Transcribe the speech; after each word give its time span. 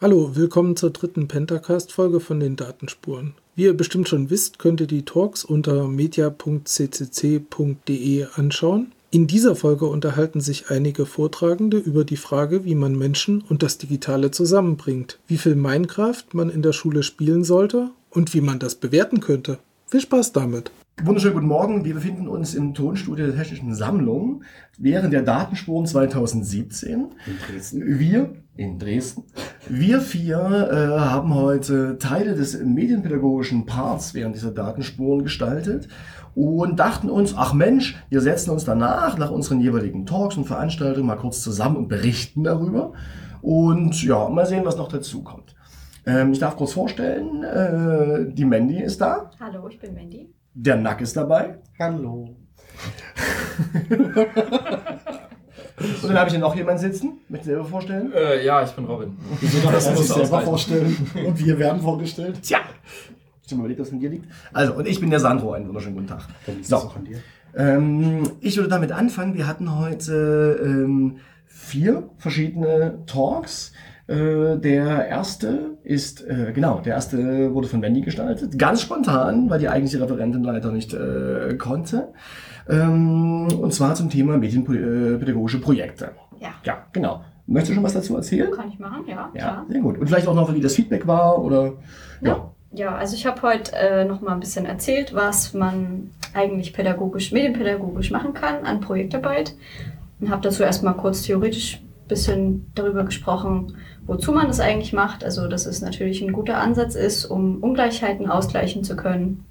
Hallo, 0.00 0.36
willkommen 0.36 0.76
zur 0.76 0.90
dritten 0.90 1.26
Pentacast-Folge 1.26 2.20
von 2.20 2.38
den 2.38 2.54
Datenspuren. 2.54 3.34
Wie 3.56 3.64
ihr 3.64 3.76
bestimmt 3.76 4.08
schon 4.08 4.30
wisst, 4.30 4.60
könnt 4.60 4.80
ihr 4.80 4.86
die 4.86 5.04
Talks 5.04 5.44
unter 5.44 5.88
media.ccc.de 5.88 6.66
anschauen. 8.36 8.92
In 9.10 9.26
dieser 9.26 9.56
Folge 9.56 9.86
unterhalten 9.86 10.40
sich 10.40 10.70
einige 10.70 11.04
Vortragende 11.04 11.78
über 11.78 12.04
die 12.04 12.16
Frage, 12.16 12.64
wie 12.64 12.76
man 12.76 12.96
Menschen 12.96 13.40
und 13.40 13.64
das 13.64 13.78
Digitale 13.78 14.30
zusammenbringt, 14.30 15.18
wie 15.26 15.36
viel 15.36 15.56
Minecraft 15.56 16.26
man 16.32 16.48
in 16.48 16.62
der 16.62 16.72
Schule 16.72 17.02
spielen 17.02 17.42
sollte 17.42 17.90
und 18.10 18.34
wie 18.34 18.40
man 18.40 18.60
das 18.60 18.76
bewerten 18.76 19.18
könnte. 19.18 19.58
Viel 19.88 20.02
Spaß 20.02 20.30
damit! 20.30 20.70
Wunderschönen 21.02 21.34
guten 21.34 21.46
Morgen. 21.46 21.84
Wir 21.84 21.94
befinden 21.94 22.26
uns 22.26 22.54
im 22.54 22.74
Tonstudio 22.74 23.26
der 23.26 23.36
Technischen 23.36 23.72
Sammlung 23.72 24.42
während 24.78 25.12
der 25.12 25.22
Datenspuren 25.22 25.86
2017. 25.86 26.90
In 26.90 27.08
Dresden. 27.46 27.98
Wir 28.00 28.34
in 28.58 28.78
Dresden. 28.78 29.24
Wir 29.68 30.00
vier 30.00 30.38
äh, 30.38 30.98
haben 30.98 31.34
heute 31.34 31.96
Teile 31.98 32.34
des 32.34 32.60
medienpädagogischen 32.60 33.66
Parts 33.66 34.14
während 34.14 34.34
dieser 34.34 34.50
Datenspuren 34.50 35.22
gestaltet 35.22 35.88
und 36.34 36.80
dachten 36.80 37.08
uns, 37.08 37.34
ach 37.36 37.52
Mensch, 37.52 37.96
wir 38.10 38.20
setzen 38.20 38.50
uns 38.50 38.64
danach, 38.64 39.16
nach 39.16 39.30
unseren 39.30 39.60
jeweiligen 39.60 40.06
Talks 40.06 40.36
und 40.36 40.44
Veranstaltungen 40.44 41.06
mal 41.06 41.16
kurz 41.16 41.40
zusammen 41.40 41.76
und 41.76 41.88
berichten 41.88 42.42
darüber. 42.42 42.92
Und 43.42 44.02
ja, 44.02 44.28
mal 44.28 44.46
sehen, 44.46 44.64
was 44.64 44.76
noch 44.76 44.88
dazu 44.88 45.22
kommt. 45.22 45.54
Ähm, 46.04 46.32
ich 46.32 46.40
darf 46.40 46.56
kurz 46.56 46.72
vorstellen, 46.72 47.44
äh, 47.44 48.32
die 48.32 48.44
Mandy 48.44 48.82
ist 48.82 49.00
da. 49.00 49.30
Hallo, 49.38 49.68
ich 49.68 49.78
bin 49.78 49.94
Mandy. 49.94 50.34
Der 50.54 50.76
Nack 50.76 51.00
ist 51.00 51.16
dabei. 51.16 51.58
Hallo. 51.78 52.34
Und 55.80 56.08
dann 56.08 56.16
habe 56.18 56.26
ich 56.28 56.32
hier 56.34 56.40
noch 56.40 56.54
jemanden 56.56 56.80
sitzen. 56.80 57.18
Möchten 57.28 57.44
Sie 57.46 57.50
selber 57.52 57.64
vorstellen? 57.64 58.12
Äh, 58.12 58.44
ja, 58.44 58.62
ich 58.62 58.70
bin 58.70 58.84
Robin. 58.84 59.16
Wieso 59.40 59.58
darf 59.68 59.74
muss 59.94 60.08
selber 60.08 60.22
ausreichen. 60.22 60.44
vorstellen? 60.46 60.96
Und 61.26 61.38
wir 61.44 61.58
werden 61.58 61.80
vorgestellt? 61.80 62.40
Tja. 62.42 62.58
Ich 63.44 63.52
habe 63.52 63.58
mal 63.58 63.64
überlegt, 63.64 63.80
was 63.80 63.92
mit 63.92 64.02
dir 64.02 64.10
liegt. 64.10 64.26
Also, 64.52 64.74
und 64.74 64.86
ich 64.86 65.00
bin 65.00 65.10
der 65.10 65.20
Sandro. 65.20 65.52
Einen 65.52 65.68
wunderschönen 65.68 65.94
guten 65.94 66.08
Tag. 66.08 66.22
Dann 66.46 66.62
So. 66.62 66.76
das 66.76 66.84
auch 66.84 66.96
an 66.96 67.04
dir. 67.04 67.18
Ähm, 67.56 68.22
ich 68.40 68.56
würde 68.56 68.68
damit 68.68 68.92
anfangen. 68.92 69.34
Wir 69.34 69.46
hatten 69.46 69.78
heute 69.78 70.60
ähm, 70.62 71.16
vier 71.46 72.10
verschiedene 72.18 72.98
Talks. 73.06 73.72
Äh, 74.06 74.56
der 74.58 75.06
erste 75.06 75.76
ist, 75.84 76.26
äh, 76.26 76.52
genau, 76.54 76.80
der 76.80 76.94
erste 76.94 77.52
wurde 77.54 77.68
von 77.68 77.82
Wendy 77.82 78.00
gestaltet. 78.00 78.58
Ganz 78.58 78.80
spontan, 78.82 79.48
weil 79.50 79.58
die 79.60 79.68
eigentliche 79.68 80.02
Referentin 80.02 80.42
leider 80.42 80.70
nicht 80.72 80.94
äh, 80.94 81.54
konnte. 81.58 82.08
Ähm, 82.68 83.48
und 83.60 83.72
zwar 83.72 83.94
zum 83.94 84.10
Thema 84.10 84.36
medienpädagogische 84.38 85.60
Projekte. 85.60 86.10
Ja, 86.40 86.48
Ja, 86.64 86.78
genau. 86.92 87.22
Möchtest 87.46 87.70
du 87.70 87.74
schon 87.76 87.84
was 87.84 87.94
dazu 87.94 88.14
erzählen? 88.16 88.50
kann 88.50 88.68
ich 88.68 88.78
machen, 88.78 89.04
ja, 89.06 89.30
Ja, 89.34 89.40
klar. 89.40 89.66
sehr 89.70 89.80
gut. 89.80 89.96
Und 89.98 90.06
vielleicht 90.06 90.28
auch 90.28 90.34
noch, 90.34 90.54
wie 90.54 90.60
das 90.60 90.74
Feedback 90.74 91.06
war 91.06 91.42
oder 91.42 91.72
ja. 92.20 92.50
Ja, 92.72 92.94
also 92.96 93.14
ich 93.14 93.24
habe 93.24 93.40
heute 93.40 93.72
äh, 93.74 94.04
noch 94.04 94.20
mal 94.20 94.32
ein 94.32 94.40
bisschen 94.40 94.66
erzählt, 94.66 95.14
was 95.14 95.54
man 95.54 96.10
eigentlich 96.34 96.74
pädagogisch, 96.74 97.32
medienpädagogisch 97.32 98.10
machen 98.10 98.34
kann 98.34 98.64
an 98.66 98.80
Projektarbeit. 98.80 99.54
Und 100.20 100.28
habe 100.30 100.42
dazu 100.42 100.62
erstmal 100.62 100.92
kurz 100.94 101.22
theoretisch 101.22 101.76
ein 101.80 102.08
bisschen 102.08 102.66
darüber 102.74 103.04
gesprochen, 103.04 103.76
wozu 104.06 104.32
man 104.32 104.48
das 104.48 104.60
eigentlich 104.60 104.92
macht. 104.92 105.24
Also, 105.24 105.48
dass 105.48 105.64
es 105.64 105.80
natürlich 105.80 106.20
ein 106.20 106.32
guter 106.34 106.58
Ansatz 106.58 106.94
ist, 106.94 107.24
um 107.24 107.62
Ungleichheiten 107.62 108.28
ausgleichen 108.28 108.84
zu 108.84 108.96
können, 108.96 109.44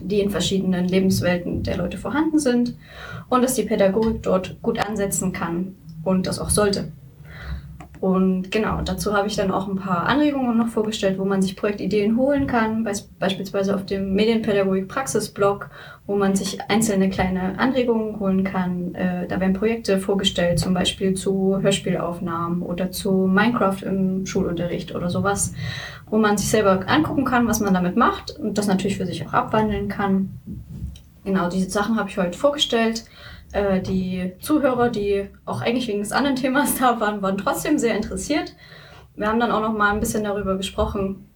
die 0.00 0.20
in 0.20 0.30
verschiedenen 0.30 0.88
Lebenswelten 0.88 1.62
der 1.62 1.76
Leute 1.76 1.98
vorhanden 1.98 2.38
sind. 2.38 2.74
Und 3.28 3.42
dass 3.42 3.54
die 3.54 3.64
Pädagogik 3.64 4.22
dort 4.22 4.60
gut 4.62 4.78
ansetzen 4.78 5.32
kann 5.32 5.74
und 6.04 6.26
das 6.26 6.38
auch 6.38 6.50
sollte. 6.50 6.92
Und 8.02 8.50
genau, 8.50 8.80
dazu 8.84 9.16
habe 9.16 9.28
ich 9.28 9.36
dann 9.36 9.52
auch 9.52 9.68
ein 9.68 9.76
paar 9.76 10.06
Anregungen 10.08 10.58
noch 10.58 10.66
vorgestellt, 10.66 11.20
wo 11.20 11.24
man 11.24 11.40
sich 11.40 11.54
Projektideen 11.54 12.16
holen 12.16 12.48
kann, 12.48 12.84
beis- 12.84 13.08
beispielsweise 13.20 13.76
auf 13.76 13.86
dem 13.86 14.14
Medienpädagogik-Praxis-Blog, 14.14 15.70
wo 16.08 16.16
man 16.16 16.34
sich 16.34 16.60
einzelne 16.68 17.10
kleine 17.10 17.60
Anregungen 17.60 18.18
holen 18.18 18.42
kann. 18.42 18.96
Äh, 18.96 19.28
da 19.28 19.38
werden 19.38 19.52
Projekte 19.52 20.00
vorgestellt, 20.00 20.58
zum 20.58 20.74
Beispiel 20.74 21.14
zu 21.14 21.62
Hörspielaufnahmen 21.62 22.62
oder 22.62 22.90
zu 22.90 23.12
Minecraft 23.12 23.82
im 23.84 24.26
Schulunterricht 24.26 24.92
oder 24.96 25.08
sowas, 25.08 25.54
wo 26.10 26.18
man 26.18 26.36
sich 26.36 26.48
selber 26.48 26.80
angucken 26.88 27.24
kann, 27.24 27.46
was 27.46 27.60
man 27.60 27.72
damit 27.72 27.96
macht 27.96 28.36
und 28.36 28.58
das 28.58 28.66
natürlich 28.66 28.96
für 28.96 29.06
sich 29.06 29.24
auch 29.24 29.32
abwandeln 29.32 29.86
kann. 29.86 30.40
Genau, 31.24 31.48
diese 31.48 31.70
Sachen 31.70 32.00
habe 32.00 32.10
ich 32.10 32.18
heute 32.18 32.36
vorgestellt. 32.36 33.04
Äh, 33.52 33.80
die 33.80 34.32
Zuhörer, 34.40 34.88
die 34.88 35.28
auch 35.44 35.60
eigentlich 35.60 35.86
wegen 35.88 36.00
des 36.00 36.12
anderen 36.12 36.36
Themas 36.36 36.74
da 36.78 36.98
waren, 37.00 37.22
waren 37.22 37.38
trotzdem 37.38 37.78
sehr 37.78 37.94
interessiert. 37.94 38.54
Wir 39.14 39.28
haben 39.28 39.40
dann 39.40 39.52
auch 39.52 39.60
noch 39.60 39.76
mal 39.76 39.92
ein 39.92 40.00
bisschen 40.00 40.24
darüber 40.24 40.56
gesprochen, 40.56 41.28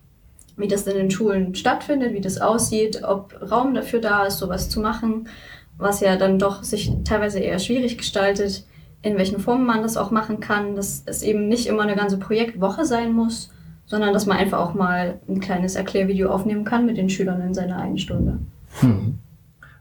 wie 0.57 0.69
das 0.69 0.87
in 0.87 0.97
den 0.97 1.11
Schulen 1.11 1.55
stattfindet, 1.55 2.15
wie 2.15 2.23
das 2.23 2.41
aussieht, 2.41 3.03
ob 3.05 3.39
Raum 3.51 3.75
dafür 3.75 4.01
da 4.01 4.25
ist, 4.25 4.39
sowas 4.39 4.71
zu 4.71 4.81
machen, 4.81 5.29
was 5.77 6.01
ja 6.01 6.17
dann 6.17 6.39
doch 6.39 6.63
sich 6.63 6.91
teilweise 7.05 7.39
eher 7.39 7.59
schwierig 7.59 7.99
gestaltet, 7.99 8.65
in 9.03 9.19
welchen 9.19 9.39
Formen 9.39 9.67
man 9.67 9.83
das 9.83 9.99
auch 9.99 10.11
machen 10.11 10.41
kann, 10.41 10.75
dass 10.75 11.03
es 11.05 11.23
eben 11.23 11.49
nicht 11.49 11.67
immer 11.67 11.83
eine 11.83 11.97
ganze 11.97 12.19
Projektwoche 12.19 12.87
sein 12.87 13.13
muss, 13.13 13.51
sondern 13.85 14.15
dass 14.15 14.25
man 14.25 14.39
einfach 14.39 14.59
auch 14.59 14.73
mal 14.73 15.21
ein 15.29 15.41
kleines 15.41 15.77
Erklärvideo 15.77 16.31
aufnehmen 16.31 16.65
kann 16.65 16.87
mit 16.87 16.97
den 16.97 17.11
Schülern 17.11 17.43
in 17.43 17.53
seiner 17.53 17.77
einen 17.77 17.99
Stunde. 17.99 18.39
Hm. 18.81 19.19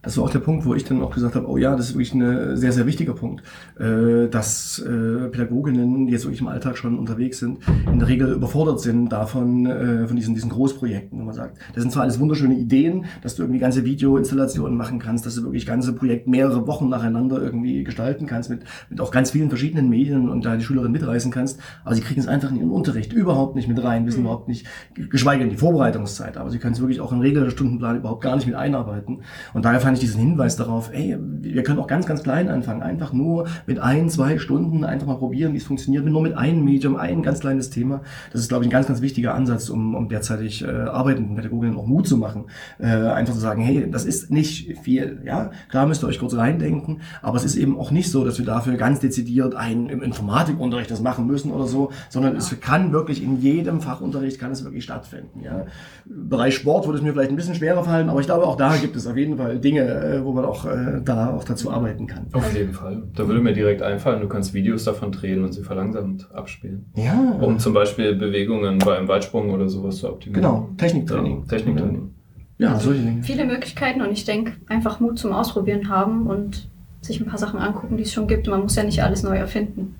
Das 0.05 0.17
war 0.17 0.23
auch 0.23 0.29
der 0.29 0.39
Punkt, 0.39 0.65
wo 0.65 0.75
ich 0.75 0.83
dann 0.85 1.01
auch 1.01 1.11
gesagt 1.11 1.35
habe, 1.35 1.49
oh 1.49 1.57
ja, 1.57 1.75
das 1.75 1.89
ist 1.89 1.95
wirklich 1.95 2.13
ein 2.13 2.55
sehr, 2.55 2.71
sehr 2.71 2.85
wichtiger 2.85 3.13
Punkt, 3.13 3.43
äh, 3.79 4.27
dass 4.29 4.79
äh, 4.79 5.27
Pädagoginnen, 5.29 6.05
die 6.05 6.13
jetzt 6.13 6.25
wirklich 6.25 6.41
im 6.41 6.47
Alltag 6.47 6.77
schon 6.77 6.97
unterwegs 6.97 7.39
sind, 7.39 7.59
in 7.91 7.99
der 7.99 8.07
Regel 8.07 8.31
überfordert 8.31 8.79
sind 8.79 9.09
davon, 9.09 9.65
äh, 9.65 10.07
von 10.07 10.15
diesen, 10.15 10.35
diesen 10.35 10.51
Großprojekten, 10.51 11.19
wo 11.19 11.23
man 11.23 11.33
sagt, 11.33 11.57
das 11.73 11.81
sind 11.81 11.91
zwar 11.91 12.03
alles 12.03 12.19
wunderschöne 12.19 12.55
Ideen, 12.55 13.05
dass 13.23 13.35
du 13.35 13.43
irgendwie 13.43 13.59
ganze 13.59 13.83
Videoinstallationen 13.83 14.77
machen 14.77 14.99
kannst, 14.99 15.25
dass 15.25 15.35
du 15.35 15.43
wirklich 15.43 15.65
ganze 15.65 15.93
Projekt 15.93 16.27
mehrere 16.27 16.67
Wochen 16.67 16.87
nacheinander 16.89 17.41
irgendwie 17.41 17.83
gestalten 17.83 18.27
kannst, 18.27 18.49
mit, 18.49 18.61
mit 18.89 19.01
auch 19.01 19.11
ganz 19.11 19.31
vielen 19.31 19.49
verschiedenen 19.49 19.89
Medien 19.89 20.29
und 20.29 20.45
da 20.45 20.55
die 20.55 20.63
Schülerin 20.63 20.91
mitreißen 20.91 21.31
kannst, 21.31 21.59
aber 21.83 21.95
sie 21.95 22.01
kriegen 22.01 22.19
es 22.19 22.27
einfach 22.27 22.51
in 22.51 22.57
ihren 22.57 22.71
Unterricht 22.71 23.11
überhaupt 23.11 23.55
nicht 23.55 23.67
mit 23.67 23.83
rein, 23.83 24.05
wissen 24.05 24.19
Mhm. 24.19 24.25
überhaupt 24.25 24.47
nicht, 24.47 24.67
geschweige 24.93 25.41
denn 25.41 25.49
die 25.49 25.57
Vorbereitungszeit, 25.57 26.37
aber 26.37 26.51
sie 26.51 26.59
können 26.59 26.73
es 26.73 26.79
wirklich 26.79 27.01
auch 27.01 27.11
in 27.11 27.21
regelnder 27.21 27.49
Stundenplan 27.49 27.97
überhaupt 27.97 28.21
gar 28.21 28.35
nicht 28.35 28.45
mit 28.45 28.55
einarbeiten. 28.55 29.21
Und 29.53 29.65
daher 29.65 29.79
fand 29.79 29.94
ich 29.95 30.01
diesen 30.01 30.19
Hinweis 30.19 30.55
darauf, 30.55 30.91
ey, 30.93 31.17
wir 31.19 31.63
können 31.63 31.79
auch 31.79 31.87
ganz, 31.87 32.05
ganz 32.05 32.23
klein 32.23 32.49
anfangen, 32.49 32.81
einfach 32.81 33.13
nur 33.13 33.47
mit 33.65 33.79
ein, 33.79 34.09
zwei 34.09 34.37
Stunden 34.37 34.83
einfach 34.83 35.07
mal 35.07 35.17
probieren, 35.17 35.53
wie 35.53 35.57
es 35.57 35.63
funktioniert, 35.63 36.05
nur 36.05 36.21
mit 36.21 36.37
einem 36.37 36.63
Medium, 36.63 36.95
ein 36.95 37.23
ganz 37.23 37.39
kleines 37.39 37.69
Thema. 37.69 38.01
Das 38.31 38.41
ist, 38.41 38.49
glaube 38.49 38.63
ich, 38.63 38.69
ein 38.69 38.71
ganz, 38.71 38.87
ganz 38.87 39.01
wichtiger 39.01 39.33
Ansatz, 39.33 39.69
um, 39.69 39.95
um 39.95 40.09
derzeitig 40.09 40.63
äh, 40.63 40.67
arbeitenden 40.67 41.35
Pädagoginnen 41.35 41.77
auch 41.77 41.85
Mut 41.85 42.07
zu 42.07 42.17
machen, 42.17 42.45
äh, 42.79 42.85
einfach 42.87 43.33
zu 43.33 43.39
sagen, 43.39 43.61
hey, 43.61 43.89
das 43.89 44.05
ist 44.05 44.31
nicht 44.31 44.77
viel, 44.79 45.21
ja, 45.25 45.51
klar 45.69 45.85
müsst 45.85 46.03
ihr 46.03 46.07
euch 46.07 46.19
kurz 46.19 46.35
reindenken, 46.35 47.01
aber 47.21 47.37
es 47.37 47.45
ist 47.45 47.55
eben 47.55 47.77
auch 47.77 47.91
nicht 47.91 48.11
so, 48.11 48.23
dass 48.23 48.37
wir 48.37 48.45
dafür 48.45 48.75
ganz 48.77 48.99
dezidiert 48.99 49.55
einen 49.55 49.89
im 49.89 50.01
Informatikunterricht 50.01 50.91
das 50.91 51.01
machen 51.01 51.27
müssen 51.27 51.51
oder 51.51 51.67
so, 51.67 51.91
sondern 52.09 52.35
es 52.35 52.59
kann 52.59 52.91
wirklich 52.91 53.23
in 53.23 53.41
jedem 53.41 53.81
Fachunterricht 53.81 54.39
kann 54.39 54.51
es 54.51 54.63
wirklich 54.63 54.83
stattfinden, 54.83 55.41
ja. 55.43 55.65
Im 56.07 56.29
Bereich 56.29 56.55
Sport 56.55 56.85
würde 56.85 56.99
es 56.99 57.03
mir 57.03 57.13
vielleicht 57.13 57.31
ein 57.31 57.35
bisschen 57.35 57.55
schwerer 57.55 57.83
fallen, 57.83 58.09
aber 58.09 58.19
ich 58.19 58.25
glaube, 58.25 58.45
auch 58.45 58.57
da 58.57 58.75
gibt 58.77 58.95
es 58.95 59.07
auf 59.07 59.17
jeden 59.17 59.37
Fall 59.37 59.59
Dinge, 59.59 59.84
äh, 59.85 60.23
wo 60.23 60.31
man 60.33 60.45
auch 60.45 60.65
äh, 60.65 61.01
da 61.03 61.31
auch 61.31 61.43
dazu 61.43 61.71
arbeiten 61.71 62.07
kann. 62.07 62.27
Auf 62.33 62.53
jeden 62.55 62.73
Fall. 62.73 63.03
Da 63.15 63.27
würde 63.27 63.41
mir 63.41 63.53
direkt 63.53 63.81
einfallen, 63.81 64.21
du 64.21 64.27
kannst 64.27 64.53
Videos 64.53 64.83
davon 64.83 65.11
drehen 65.11 65.43
und 65.43 65.53
sie 65.53 65.63
verlangsamt 65.63 66.27
abspielen. 66.33 66.85
Ja, 66.95 67.37
Um 67.41 67.59
zum 67.59 67.73
Beispiel 67.73 68.15
Bewegungen 68.15 68.79
beim 68.79 69.07
Weitsprung 69.07 69.49
oder 69.51 69.67
sowas 69.69 69.97
zu 69.97 70.09
optimieren. 70.09 70.41
genau, 70.41 70.69
Techniktraining. 70.77 71.41
Ja, 71.41 71.47
Techniktraining. 71.47 72.11
Ja, 72.57 72.79
solche 72.79 73.01
Dinge. 73.01 73.23
viele 73.23 73.45
Möglichkeiten 73.45 74.01
und 74.01 74.11
ich 74.11 74.23
denke, 74.25 74.53
einfach 74.67 74.99
Mut 74.99 75.19
zum 75.19 75.33
Ausprobieren 75.33 75.89
haben 75.89 76.27
und 76.27 76.69
sich 77.01 77.19
ein 77.19 77.25
paar 77.27 77.37
Sachen 77.37 77.59
angucken, 77.59 77.97
die 77.97 78.03
es 78.03 78.13
schon 78.13 78.27
gibt. 78.27 78.47
Man 78.47 78.61
muss 78.61 78.75
ja 78.75 78.83
nicht 78.83 79.03
alles 79.03 79.23
neu 79.23 79.35
erfinden. 79.37 79.95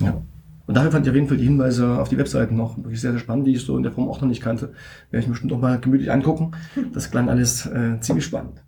Ja. 0.00 0.20
Und 0.66 0.76
daher 0.76 0.90
fand 0.90 1.04
ich 1.06 1.10
auf 1.10 1.14
jeden 1.14 1.28
Fall 1.28 1.36
die 1.36 1.44
Hinweise 1.44 1.98
auf 1.98 2.08
die 2.08 2.16
Webseiten 2.16 2.56
noch 2.56 2.78
wirklich 2.78 3.00
sehr, 3.00 3.10
sehr 3.10 3.20
spannend, 3.20 3.46
die 3.46 3.52
ich 3.52 3.62
so 3.64 3.76
in 3.76 3.82
der 3.82 3.92
Form 3.92 4.08
auch 4.08 4.20
noch 4.20 4.28
nicht 4.28 4.42
kannte. 4.42 4.72
Werde 5.10 5.20
ich 5.22 5.26
mir 5.26 5.32
bestimmt 5.32 5.52
auch 5.52 5.60
mal 5.60 5.78
gemütlich 5.78 6.10
angucken. 6.10 6.52
Das 6.94 7.10
klang 7.10 7.28
alles 7.28 7.66
äh, 7.66 8.00
ziemlich 8.00 8.24
spannend. 8.24 8.62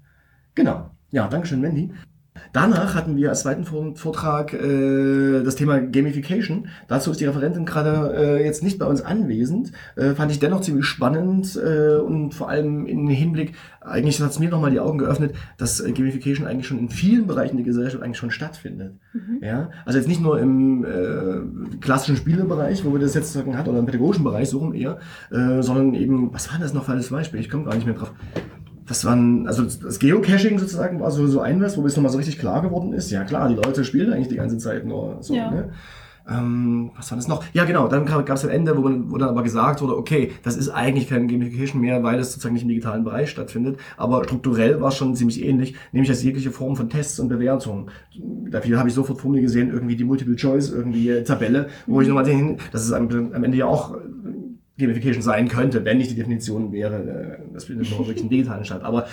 Genau. 0.57 0.91
Ja, 1.13 1.29
Dankeschön, 1.29 1.61
Mandy. 1.61 1.93
Danach 2.53 2.95
hatten 2.95 3.17
wir 3.17 3.31
als 3.31 3.41
zweiten 3.43 3.65
Vor- 3.65 3.97
Vortrag 3.97 4.53
äh, 4.53 5.43
das 5.43 5.57
Thema 5.57 5.81
Gamification. 5.81 6.69
Dazu 6.87 7.11
ist 7.11 7.21
die 7.21 7.25
Referentin 7.25 7.65
gerade 7.65 8.15
äh, 8.15 8.45
jetzt 8.45 8.63
nicht 8.63 8.79
bei 8.79 8.87
uns 8.87 9.01
anwesend. 9.03 9.73
Äh, 9.97 10.11
fand 10.15 10.31
ich 10.33 10.39
dennoch 10.39 10.61
ziemlich 10.61 10.85
spannend 10.85 11.57
äh, 11.57 11.97
und 11.97 12.35
vor 12.35 12.49
allem 12.51 12.87
im 12.87 13.09
Hinblick, 13.09 13.53
eigentlich 13.81 14.21
hat 14.21 14.31
es 14.31 14.39
mir 14.39 14.51
nochmal 14.51 14.71
die 14.71 14.81
Augen 14.81 14.99
geöffnet, 14.99 15.35
dass 15.57 15.81
äh, 15.81 15.93
Gamification 15.93 16.47
eigentlich 16.47 16.67
schon 16.67 16.79
in 16.79 16.91
vielen 16.91 17.27
Bereichen 17.27 17.57
der 17.57 17.65
Gesellschaft 17.65 18.03
eigentlich 18.03 18.19
schon 18.19 18.31
stattfindet. 18.31 18.95
Ja, 19.41 19.71
also 19.87 19.99
jetzt 19.99 20.09
nicht 20.09 20.21
nur 20.21 20.39
im 20.39 20.85
äh, 20.85 21.77
klassischen 21.81 22.17
Spielebereich, 22.17 22.85
wo 22.85 22.93
wir 22.93 23.01
das 23.01 23.15
jetzt 23.15 23.33
sagen 23.33 23.57
hat, 23.57 23.67
oder 23.69 23.79
im 23.79 23.87
pädagogischen 23.87 24.25
Bereich, 24.25 24.51
so 24.51 24.59
rum 24.59 24.75
eher, 24.75 24.99
äh, 25.31 25.63
sondern 25.63 25.95
eben, 25.95 26.33
was 26.35 26.53
war 26.53 26.59
das 26.59 26.75
noch 26.75 26.85
für 26.85 26.93
ein 26.93 27.05
Beispiel? 27.11 27.41
Ich 27.41 27.49
komme 27.51 27.65
gar 27.65 27.75
nicht 27.75 27.87
mehr 27.87 27.95
drauf. 27.95 28.13
Das 28.87 29.05
waren, 29.05 29.47
also 29.49 29.65
das 29.65 29.99
Geocaching 29.99 30.59
sozusagen 30.59 31.01
war 31.01 31.11
so, 31.11 31.27
so 31.27 31.41
ein 31.41 31.61
was, 31.61 31.77
wo 31.77 31.85
es 31.87 31.97
nochmal 31.97 32.13
so 32.13 32.19
richtig 32.19 32.39
klar 32.39 32.63
geworden 32.63 32.93
ist. 32.93 33.11
Ja 33.11 33.25
klar, 33.25 33.49
die 33.49 33.57
Leute 33.57 33.85
spielen 33.85 34.13
eigentlich 34.13 34.29
die 34.29 34.37
ganze 34.37 34.59
Zeit 34.59 34.87
nur 34.87 35.19
so. 35.21 35.35
Ja. 35.35 35.51
Ne? 35.51 35.71
Ähm, 36.29 36.91
was 36.97 37.11
war 37.11 37.17
das 37.17 37.29
noch? 37.29 37.45
Ja, 37.53 37.65
genau, 37.65 37.87
dann 37.89 38.05
gab 38.05 38.29
es 38.29 38.45
ein 38.45 38.51
Ende, 38.51 38.77
wo, 38.77 38.81
man, 38.81 39.11
wo 39.11 39.17
dann 39.17 39.29
aber 39.29 39.43
gesagt 39.43 39.81
wurde, 39.81 39.97
okay, 39.97 40.33
das 40.43 40.57
ist 40.57 40.69
eigentlich 40.69 41.09
kein 41.09 41.29
Gamification 41.29 41.81
mehr, 41.81 42.03
weil 42.03 42.19
es 42.19 42.33
sozusagen 42.33 42.55
nicht 42.55 42.63
im 42.63 42.69
digitalen 42.69 43.05
Bereich 43.05 43.31
stattfindet. 43.31 43.79
Aber 43.97 44.25
strukturell 44.25 44.81
war 44.81 44.89
es 44.89 44.97
schon 44.97 45.15
ziemlich 45.15 45.45
ähnlich, 45.45 45.75
nämlich 45.93 46.11
als 46.11 46.23
jegliche 46.23 46.51
Form 46.51 46.75
von 46.75 46.91
Tests 46.91 47.21
und 47.21 47.29
Bewertungen. 47.29 47.91
Dafür 48.51 48.79
habe 48.79 48.89
ich 48.89 48.95
sofort 48.95 49.21
vor 49.21 49.31
mir 49.31 49.41
gesehen, 49.41 49.71
irgendwie 49.71 49.97
die 49.97 50.05
Multiple-Choice, 50.05 50.71
irgendwie 50.71 51.11
äh, 51.11 51.23
Tabelle, 51.23 51.69
wo 51.87 52.01
ich 52.01 52.09
nochmal 52.09 52.25
den, 52.25 52.59
das 52.73 52.85
ist 52.85 52.93
am, 52.93 53.09
am 53.33 53.45
Ende 53.45 53.59
ja 53.59 53.67
auch 53.67 53.97
Gamification 54.79 55.23
sein 55.23 55.49
könnte, 55.49 55.85
wenn 55.85 55.99
nicht 55.99 56.11
die 56.11 56.15
Definition 56.17 56.71
wäre, 56.73 56.97
äh, 56.97 57.53
das 57.53 57.65
findet 57.65 57.91
nur 57.91 58.01
wirklich 58.01 58.23
im 58.23 58.29
digitalen 58.29 58.65
statt. 58.65 58.83
Aber 58.83 59.07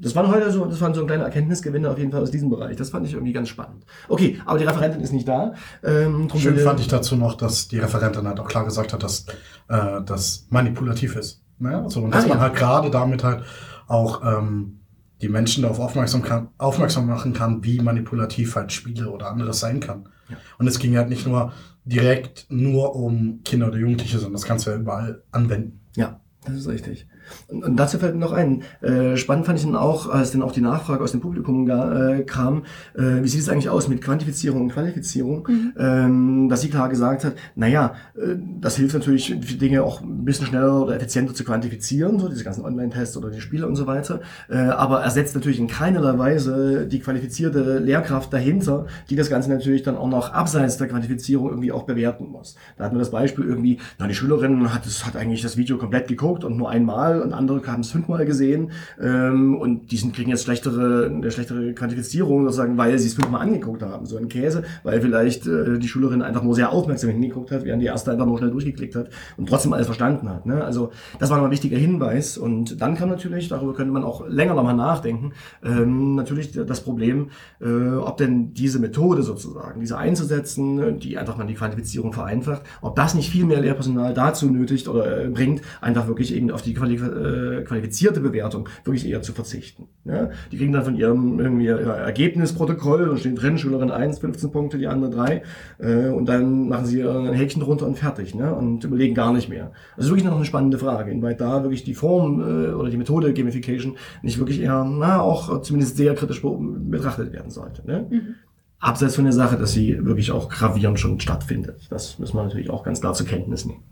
das 0.00 0.14
waren 0.14 0.28
heute 0.28 0.50
so, 0.52 0.64
das 0.64 0.80
waren 0.80 0.94
so 0.94 1.00
ein 1.00 1.06
kleiner 1.08 1.24
Erkenntnisgewinne 1.24 1.90
auf 1.90 1.98
jeden 1.98 2.12
Fall 2.12 2.22
aus 2.22 2.30
diesem 2.30 2.50
Bereich. 2.50 2.76
Das 2.76 2.90
fand 2.90 3.06
ich 3.06 3.14
irgendwie 3.14 3.32
ganz 3.32 3.48
spannend. 3.48 3.84
Okay, 4.08 4.38
aber 4.46 4.58
die 4.58 4.64
Referentin 4.64 5.00
ist 5.00 5.12
nicht 5.12 5.26
da. 5.26 5.54
Ähm, 5.82 6.28
Schön 6.36 6.56
fand 6.58 6.78
ich 6.80 6.86
dazu 6.88 7.16
noch, 7.16 7.34
dass 7.34 7.66
die 7.68 7.78
Referentin 7.78 8.26
halt 8.28 8.38
auch 8.38 8.46
klar 8.48 8.64
gesagt 8.64 8.92
hat, 8.92 9.02
dass 9.02 9.26
äh, 9.68 10.00
das 10.06 10.46
manipulativ 10.50 11.16
ist. 11.16 11.42
Ne? 11.58 11.82
Also, 11.82 12.02
und 12.02 12.14
dass 12.14 12.24
Ah, 12.24 12.28
man 12.28 12.38
ja. 12.38 12.42
halt 12.44 12.54
gerade 12.54 12.90
damit 12.90 13.24
halt 13.24 13.42
auch 13.88 14.22
ähm, 14.24 14.78
die 15.20 15.28
Menschen 15.28 15.62
darauf 15.62 15.80
aufmerksam, 15.80 16.22
kann, 16.22 16.50
aufmerksam 16.58 17.06
machen 17.06 17.32
kann, 17.32 17.64
wie 17.64 17.80
manipulativ 17.80 18.54
halt 18.54 18.70
Spiele 18.72 19.10
oder 19.10 19.28
anderes 19.30 19.58
sein 19.58 19.80
kann. 19.80 20.08
Und 20.58 20.66
es 20.66 20.78
ging 20.78 20.96
halt 20.96 21.08
nicht 21.08 21.26
nur 21.26 21.52
direkt 21.84 22.46
nur 22.50 22.94
um 22.94 23.40
Kinder 23.44 23.68
oder 23.68 23.78
Jugendliche, 23.78 24.18
sondern 24.18 24.34
das 24.34 24.44
kannst 24.44 24.66
du 24.66 24.70
ja 24.70 24.76
überall 24.76 25.22
anwenden. 25.30 25.80
Ja, 25.96 26.20
das 26.44 26.56
ist 26.56 26.68
richtig. 26.68 27.06
Und, 27.48 27.64
und 27.64 27.76
dazu 27.76 27.98
fällt 27.98 28.14
mir 28.14 28.20
noch 28.20 28.32
ein, 28.32 28.62
äh, 28.80 29.16
spannend 29.16 29.46
fand 29.46 29.58
ich 29.58 29.64
dann 29.64 29.76
auch, 29.76 30.08
als 30.08 30.32
dann 30.32 30.42
auch 30.42 30.52
die 30.52 30.60
Nachfrage 30.60 31.02
aus 31.02 31.12
dem 31.12 31.20
Publikum 31.20 31.66
ga, 31.66 32.10
äh, 32.10 32.22
kam, 32.22 32.64
äh, 32.94 33.22
wie 33.22 33.28
sieht 33.28 33.40
es 33.40 33.48
eigentlich 33.48 33.70
aus 33.70 33.88
mit 33.88 34.02
Quantifizierung 34.02 34.62
und 34.62 34.72
Qualifizierung, 34.72 35.48
ähm, 35.78 36.48
dass 36.48 36.60
sie 36.60 36.70
klar 36.70 36.88
gesagt 36.88 37.24
hat, 37.24 37.34
naja, 37.54 37.94
äh, 38.16 38.36
das 38.60 38.76
hilft 38.76 38.94
natürlich, 38.94 39.34
die 39.38 39.58
Dinge 39.58 39.82
auch 39.82 40.00
ein 40.00 40.24
bisschen 40.24 40.46
schneller 40.46 40.82
oder 40.82 40.96
effizienter 40.96 41.34
zu 41.34 41.44
quantifizieren, 41.44 42.18
so 42.18 42.28
diese 42.28 42.44
ganzen 42.44 42.64
Online-Tests 42.64 43.16
oder 43.16 43.30
die 43.30 43.40
Spiele 43.40 43.66
und 43.66 43.76
so 43.76 43.86
weiter, 43.86 44.20
äh, 44.48 44.56
aber 44.56 45.02
ersetzt 45.02 45.34
natürlich 45.34 45.58
in 45.58 45.68
keinerlei 45.68 46.18
Weise 46.18 46.86
die 46.86 47.00
qualifizierte 47.00 47.78
Lehrkraft 47.78 48.32
dahinter, 48.32 48.86
die 49.10 49.16
das 49.16 49.30
Ganze 49.30 49.50
natürlich 49.50 49.82
dann 49.82 49.96
auch 49.96 50.08
noch 50.08 50.32
abseits 50.32 50.76
der 50.76 50.88
Quantifizierung 50.88 51.48
irgendwie 51.48 51.72
auch 51.72 51.84
bewerten 51.84 52.26
muss. 52.26 52.56
Da 52.76 52.84
hatten 52.84 52.94
wir 52.96 53.00
das 53.00 53.10
Beispiel 53.10 53.44
irgendwie, 53.44 53.78
na, 53.98 54.06
die 54.06 54.14
Schülerin 54.14 54.72
hat, 54.72 54.86
es, 54.86 55.06
hat 55.06 55.16
eigentlich 55.16 55.42
das 55.42 55.56
Video 55.56 55.78
komplett 55.78 56.08
geguckt 56.08 56.44
und 56.44 56.56
nur 56.56 56.70
einmal 56.70 57.17
und 57.22 57.32
andere 57.32 57.66
haben 57.66 57.80
es 57.80 57.90
fünfmal 57.90 58.24
gesehen 58.24 58.70
ähm, 59.00 59.56
und 59.56 59.90
die 59.90 59.96
sind, 59.96 60.14
kriegen 60.14 60.30
jetzt 60.30 60.44
schlechtere, 60.44 61.06
eine 61.06 61.30
schlechtere 61.30 61.72
Quantifizierung 61.74 62.44
sozusagen, 62.44 62.78
weil 62.78 62.98
sie 62.98 63.08
es 63.08 63.14
fünfmal 63.14 63.42
angeguckt 63.42 63.82
haben. 63.82 64.06
So 64.06 64.16
ein 64.16 64.28
Käse, 64.28 64.64
weil 64.82 65.00
vielleicht 65.00 65.46
äh, 65.46 65.78
die 65.78 65.88
Schülerin 65.88 66.22
einfach 66.22 66.42
nur 66.42 66.54
sehr 66.54 66.70
aufmerksam 66.72 67.10
hingeguckt 67.10 67.50
hat, 67.50 67.64
während 67.64 67.82
die 67.82 67.86
erste 67.86 68.12
einfach 68.12 68.26
nur 68.26 68.38
schnell 68.38 68.50
durchgeklickt 68.50 68.94
hat 68.94 69.10
und 69.36 69.48
trotzdem 69.48 69.72
alles 69.72 69.86
verstanden 69.86 70.28
hat. 70.28 70.46
Ne? 70.46 70.64
Also 70.64 70.90
das 71.18 71.30
war 71.30 71.38
noch 71.38 71.44
ein 71.44 71.50
wichtiger 71.50 71.78
Hinweis 71.78 72.38
und 72.38 72.80
dann 72.80 72.94
kam 72.96 73.08
natürlich, 73.08 73.48
darüber 73.48 73.74
könnte 73.74 73.92
man 73.92 74.04
auch 74.04 74.26
länger 74.28 74.54
nochmal 74.54 74.76
nachdenken, 74.76 75.32
ähm, 75.64 76.14
natürlich 76.14 76.52
das 76.52 76.80
Problem, 76.82 77.30
äh, 77.60 77.96
ob 77.96 78.16
denn 78.16 78.54
diese 78.54 78.78
Methode 78.78 79.22
sozusagen, 79.22 79.80
diese 79.80 79.98
einzusetzen, 79.98 80.98
die 80.98 81.18
einfach 81.18 81.36
mal 81.36 81.46
die 81.46 81.54
Quantifizierung 81.54 82.12
vereinfacht, 82.12 82.62
ob 82.80 82.96
das 82.96 83.14
nicht 83.14 83.30
viel 83.30 83.44
mehr 83.44 83.60
Lehrpersonal 83.60 84.14
dazu 84.14 84.50
nötigt 84.50 84.88
oder 84.88 85.24
äh, 85.24 85.28
bringt, 85.28 85.62
einfach 85.80 86.06
wirklich 86.06 86.34
eben 86.34 86.50
auf 86.50 86.62
die 86.62 86.74
äh, 87.08 87.62
qualifizierte 87.64 88.20
Bewertung 88.20 88.68
wirklich 88.84 89.08
eher 89.08 89.22
zu 89.22 89.32
verzichten. 89.32 89.88
Ja? 90.04 90.30
Die 90.52 90.56
kriegen 90.56 90.72
dann 90.72 90.84
von 90.84 90.96
ihrem 90.96 91.40
irgendwie 91.40 91.64
ihr 91.66 91.78
Ergebnisprotokoll, 91.78 93.08
da 93.08 93.16
steht 93.16 93.40
drin, 93.40 93.58
Schülerin 93.58 93.90
1, 93.90 94.18
15 94.18 94.50
Punkte, 94.50 94.78
die 94.78 94.86
andere 94.86 95.10
3 95.10 95.42
äh, 95.78 96.08
und 96.08 96.26
dann 96.26 96.68
machen 96.68 96.86
sie 96.86 97.02
ein 97.02 97.32
Häkchen 97.32 97.62
drunter 97.62 97.86
und 97.86 97.98
fertig 97.98 98.34
ne? 98.34 98.54
und 98.54 98.84
überlegen 98.84 99.14
gar 99.14 99.32
nicht 99.32 99.48
mehr. 99.48 99.72
Also 99.96 100.10
wirklich 100.10 100.24
noch 100.24 100.36
eine 100.36 100.44
spannende 100.44 100.78
Frage, 100.78 101.10
inwieweit 101.10 101.40
da 101.40 101.62
wirklich 101.62 101.84
die 101.84 101.94
Form 101.94 102.40
äh, 102.40 102.72
oder 102.72 102.90
die 102.90 102.96
Methode 102.96 103.32
Gamification 103.32 103.96
nicht 104.22 104.38
wirklich 104.38 104.60
eher, 104.60 104.84
na, 104.84 105.20
auch 105.20 105.62
zumindest 105.62 105.96
sehr 105.96 106.14
kritisch 106.14 106.42
be- 106.42 106.56
betrachtet 106.58 107.32
werden 107.32 107.50
sollte. 107.50 107.86
Ne? 107.86 108.34
Abseits 108.80 109.16
von 109.16 109.24
der 109.24 109.32
Sache, 109.32 109.56
dass 109.56 109.72
sie 109.72 110.04
wirklich 110.04 110.30
auch 110.30 110.48
gravierend 110.48 111.00
schon 111.00 111.18
stattfindet. 111.18 111.86
Das 111.90 112.18
müssen 112.18 112.36
wir 112.36 112.44
natürlich 112.44 112.70
auch 112.70 112.84
ganz 112.84 113.00
klar 113.00 113.12
zur 113.14 113.26
Kenntnis 113.26 113.64
nehmen. 113.64 113.82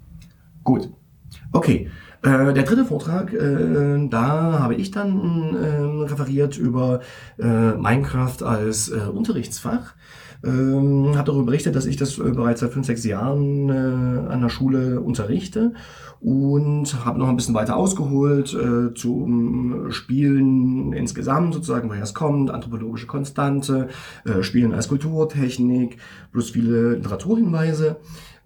Gut. 0.63 0.89
Okay. 1.53 1.89
Äh, 2.27 2.53
der 2.55 2.65
dritte 2.65 2.85
Vortrag, 2.85 3.33
äh, 3.33 4.09
da 4.09 4.59
habe 4.59 4.75
ich 4.75 4.91
dann 4.91 5.55
äh, 5.55 6.03
referiert 6.11 6.59
über 6.59 7.01
äh, 7.39 7.73
Minecraft 7.75 8.43
als 8.43 8.89
äh, 8.89 8.97
Unterrichtsfach. 8.97 9.95
Ähm, 10.45 11.13
habe 11.15 11.25
darüber 11.25 11.45
berichtet, 11.47 11.77
dass 11.77 11.87
ich 11.87 11.97
das 11.97 12.17
bereits 12.17 12.61
seit 12.61 12.73
fünf, 12.73 12.87
sechs 12.87 13.05
Jahren 13.05 13.71
an 13.71 14.41
der 14.43 14.49
Schule 14.51 15.01
unterrichte 15.01 15.73
und 16.21 17.05
habe 17.05 17.19
noch 17.19 17.29
ein 17.29 17.37
bisschen 17.37 17.55
weiter 17.55 17.77
ausgeholt 17.77 18.53
äh, 18.55 18.93
zum 18.95 19.91
Spielen 19.91 20.93
insgesamt 20.93 21.55
sozusagen, 21.55 21.89
woher 21.89 22.03
es 22.03 22.13
kommt, 22.13 22.51
anthropologische 22.51 23.07
Konstante, 23.07 23.89
Spielen 24.43 24.75
als 24.75 24.89
Kulturtechnik, 24.89 25.97
plus 26.33 26.51
viele 26.51 26.97
Literaturhinweise 26.97 27.97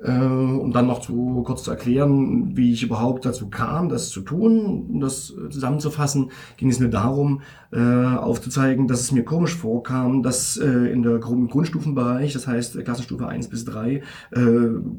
um 0.07 0.73
dann 0.73 0.87
noch 0.87 1.01
zu, 1.01 1.43
kurz 1.45 1.63
zu 1.63 1.71
erklären, 1.71 2.57
wie 2.57 2.73
ich 2.73 2.83
überhaupt 2.83 3.27
dazu 3.27 3.51
kam, 3.51 3.89
das 3.89 4.09
zu 4.09 4.23
tun, 4.23 4.87
um 4.89 5.01
das 5.01 5.31
äh, 5.31 5.51
zusammenzufassen, 5.51 6.31
ging 6.57 6.71
es 6.71 6.81
mir 6.81 6.89
darum, 6.89 7.43
äh, 7.73 7.79
aufzuzeigen, 7.79 8.89
dass 8.89 9.01
es 9.01 9.13
mir 9.13 9.25
komisch 9.25 9.55
vorkam, 9.55 10.23
dass 10.23 10.57
äh, 10.57 10.67
in 10.67 11.03
der 11.03 11.19
Grund 11.19 11.51
Grundstufenbereich, 11.51 12.33
das 12.33 12.47
heißt 12.47 12.77
äh, 12.77 12.83
Klassenstufe 12.83 13.29
1 13.29 13.49
bis 13.49 13.65
3, 13.65 13.95
äh, 13.97 14.03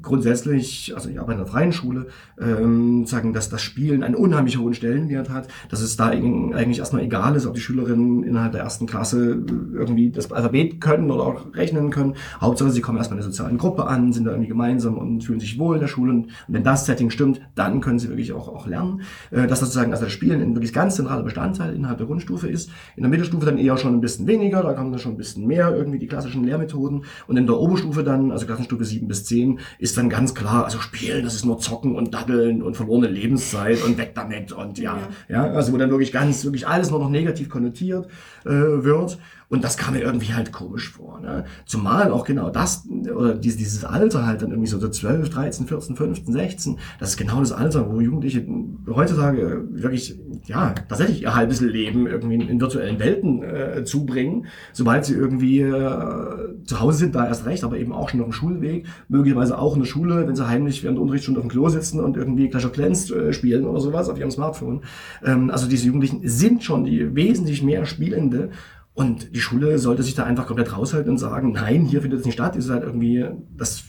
grundsätzlich, 0.01 0.93
also 0.95 1.09
ich 1.09 1.19
arbeite 1.19 1.39
in 1.39 1.43
einer 1.43 1.51
freien 1.51 1.73
Schule, 1.73 2.07
ähm, 2.39 3.05
sagen, 3.05 3.33
dass 3.33 3.49
das 3.49 3.61
Spielen 3.61 4.03
einen 4.03 4.15
unheimlich 4.15 4.57
hohen 4.57 4.73
Stellenwert 4.73 5.29
hat, 5.29 5.47
dass 5.69 5.81
es 5.81 5.97
da 5.97 6.07
eigentlich 6.07 6.79
erstmal 6.79 7.03
egal 7.03 7.35
ist, 7.35 7.45
ob 7.45 7.55
die 7.55 7.59
Schülerinnen 7.59 8.23
innerhalb 8.23 8.53
der 8.53 8.61
ersten 8.61 8.85
Klasse 8.85 9.31
äh, 9.31 9.75
irgendwie 9.75 10.11
das 10.11 10.31
Alphabet 10.31 10.79
können 10.79 11.11
oder 11.11 11.23
auch 11.23 11.53
rechnen 11.55 11.89
können. 11.89 12.15
Hauptsache, 12.39 12.69
sie 12.69 12.81
kommen 12.81 12.99
erstmal 12.99 13.19
in 13.19 13.23
der 13.23 13.31
sozialen 13.31 13.57
Gruppe 13.57 13.85
an, 13.85 14.13
sind 14.13 14.25
da 14.25 14.31
irgendwie 14.31 14.49
gemeinsam 14.49 14.90
und 14.97 15.23
fühlen 15.23 15.39
sich 15.39 15.57
wohl 15.59 15.75
in 15.75 15.81
der 15.81 15.87
Schule. 15.87 16.11
Und 16.11 16.27
wenn 16.47 16.63
das 16.63 16.85
Setting 16.85 17.09
stimmt, 17.09 17.41
dann 17.55 17.81
können 17.81 17.99
sie 17.99 18.09
wirklich 18.09 18.33
auch, 18.33 18.47
auch 18.47 18.67
lernen. 18.67 19.01
Äh, 19.31 19.47
dass 19.47 19.59
sozusagen 19.59 19.91
also 19.91 20.05
das 20.05 20.13
Spielen 20.13 20.41
ein 20.41 20.55
wirklich 20.55 20.73
ganz 20.73 20.95
zentraler 20.95 21.23
Bestandteil 21.23 21.75
innerhalb 21.75 21.97
der 21.97 22.07
Grundstufe 22.07 22.47
ist. 22.47 22.69
In 22.95 23.03
der 23.03 23.09
Mittelstufe 23.09 23.45
dann 23.45 23.57
eher 23.57 23.77
schon 23.77 23.93
ein 23.93 24.01
bisschen 24.01 24.27
weniger, 24.27 24.63
da 24.63 24.73
kommen 24.73 24.91
dann 24.91 24.99
schon 24.99 25.13
ein 25.13 25.17
bisschen 25.17 25.47
mehr 25.47 25.75
irgendwie 25.75 25.99
die 25.99 26.07
klassischen 26.07 26.43
Lehrmethoden. 26.43 27.05
Und 27.27 27.37
in 27.37 27.45
der 27.45 27.57
Oberstufe 27.57 28.03
dann, 28.03 28.31
also 28.31 28.45
Klassenstufe 28.45 28.85
7 28.85 29.07
bis 29.07 29.25
10, 29.25 29.59
ist 29.79 29.97
dann 29.97 30.09
ganz 30.09 30.33
klar, 30.33 30.65
also 30.65 30.79
Spielen, 30.79 31.23
das 31.23 31.35
ist 31.35 31.45
nur 31.45 31.59
Zocken 31.59 31.95
und 31.95 32.13
Daddeln 32.13 32.61
und 32.61 32.75
verlorene 32.75 33.07
Lebenszeit 33.07 33.83
und 33.83 33.97
weg 33.97 34.11
damit 34.15 34.51
und 34.51 34.77
ja, 34.79 34.97
ja, 35.29 35.43
also 35.43 35.73
wo 35.73 35.77
dann 35.77 35.89
wirklich 35.89 36.11
ganz, 36.11 36.43
wirklich 36.43 36.67
alles 36.67 36.91
nur 36.91 36.99
noch 36.99 37.09
negativ 37.09 37.49
konnotiert 37.49 38.07
äh, 38.45 38.49
wird. 38.49 39.17
Und 39.51 39.65
das 39.65 39.75
kam 39.75 39.95
mir 39.95 39.99
irgendwie 39.99 40.33
halt 40.33 40.53
komisch 40.53 40.91
vor. 40.91 41.19
Ne? 41.19 41.43
Zumal 41.65 42.09
auch 42.11 42.23
genau 42.23 42.49
das, 42.49 42.87
oder 42.87 43.33
dieses, 43.33 43.57
dieses 43.57 43.83
Alter 43.83 44.25
halt 44.25 44.41
dann 44.41 44.51
irgendwie 44.51 44.69
so, 44.69 44.79
so 44.81 44.89
12, 44.89 45.29
13, 45.29 45.67
14, 45.67 45.95
15, 45.95 46.33
16, 46.33 46.77
das 46.99 47.09
ist 47.09 47.17
genau 47.17 47.39
das 47.39 47.51
Alter, 47.51 47.91
wo 47.91 48.01
Jugendliche 48.01 48.45
heutzutage 48.87 49.63
wirklich, 49.71 50.19
ja, 50.45 50.73
tatsächlich 50.89 51.21
ihr 51.21 51.35
halbes 51.35 51.61
Leben 51.61 52.07
irgendwie 52.07 52.35
in, 52.35 52.59
virtuellen 52.59 52.99
Welten 52.99 53.43
äh, 53.43 53.83
zubringen. 53.83 54.47
Sobald 54.73 55.05
sie 55.05 55.13
irgendwie 55.13 55.61
äh, 55.61 56.63
zu 56.65 56.79
Hause 56.79 56.99
sind, 56.99 57.15
da 57.15 57.27
erst 57.27 57.45
recht, 57.45 57.63
aber 57.63 57.77
eben 57.77 57.93
auch 57.93 58.09
schon 58.09 58.21
auf 58.21 58.27
dem 58.27 58.33
Schulweg, 58.33 58.85
möglicherweise 59.07 59.57
auch 59.57 59.75
in 59.75 59.81
der 59.81 59.87
Schule, 59.87 60.27
wenn 60.27 60.35
sie 60.35 60.47
heimlich 60.47 60.83
während 60.83 60.97
der 60.97 61.01
Unterrichtsstunde 61.03 61.39
auf 61.39 61.45
dem 61.47 61.51
Klo 61.51 61.69
sitzen 61.69 61.99
und 61.99 62.17
irgendwie 62.17 62.49
Clash 62.49 62.65
of 62.65 62.73
Clans 62.73 63.09
äh, 63.11 63.33
spielen 63.33 63.65
oder 63.65 63.79
sowas 63.79 64.09
auf 64.09 64.19
ihrem 64.19 64.31
Smartphone. 64.31 64.81
Ähm, 65.23 65.49
also 65.49 65.67
diese 65.67 65.85
Jugendlichen 65.85 66.21
sind 66.23 66.63
schon 66.63 66.83
die 66.83 67.15
wesentlich 67.15 67.63
mehr 67.63 67.85
Spielende 67.85 68.49
und 68.93 69.33
die 69.35 69.39
Schule 69.39 69.79
sollte 69.79 70.03
sich 70.03 70.15
da 70.15 70.25
einfach 70.25 70.47
komplett 70.47 70.75
raushalten 70.75 71.11
und 71.11 71.17
sagen, 71.17 71.53
nein, 71.53 71.85
hier 71.85 72.01
findet 72.01 72.19
es 72.19 72.25
nicht 72.25 72.35
statt, 72.35 72.57
ist 72.57 72.69
halt 72.69 72.83
irgendwie, 72.83 73.25
das 73.55 73.85